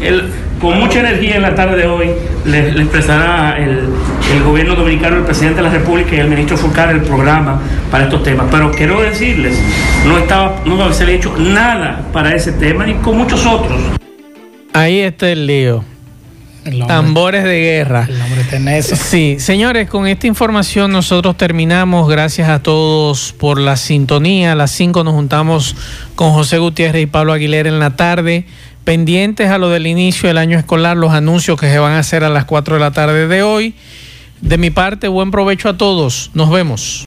[0.01, 2.09] el- con mucha energía en la tarde de hoy
[2.45, 3.89] le, le expresará el,
[4.31, 8.05] el gobierno dominicano, el presidente de la República y el ministro Fulcar el programa para
[8.05, 8.47] estos temas.
[8.51, 9.57] Pero quiero decirles,
[10.05, 13.79] no estaba, no se le ha hecho nada para ese tema y con muchos otros.
[14.73, 15.83] Ahí está el lío.
[16.87, 18.07] Tambores de guerra.
[18.81, 22.07] Sí, señores, con esta información nosotros terminamos.
[22.07, 24.51] Gracias a todos por la sintonía.
[24.51, 25.75] A las 5 nos juntamos
[26.15, 28.45] con José Gutiérrez y Pablo Aguilera en la tarde.
[28.83, 32.23] Pendientes a lo del inicio del año escolar, los anuncios que se van a hacer
[32.23, 33.75] a las 4 de la tarde de hoy.
[34.41, 36.31] De mi parte, buen provecho a todos.
[36.33, 36.99] Nos vemos.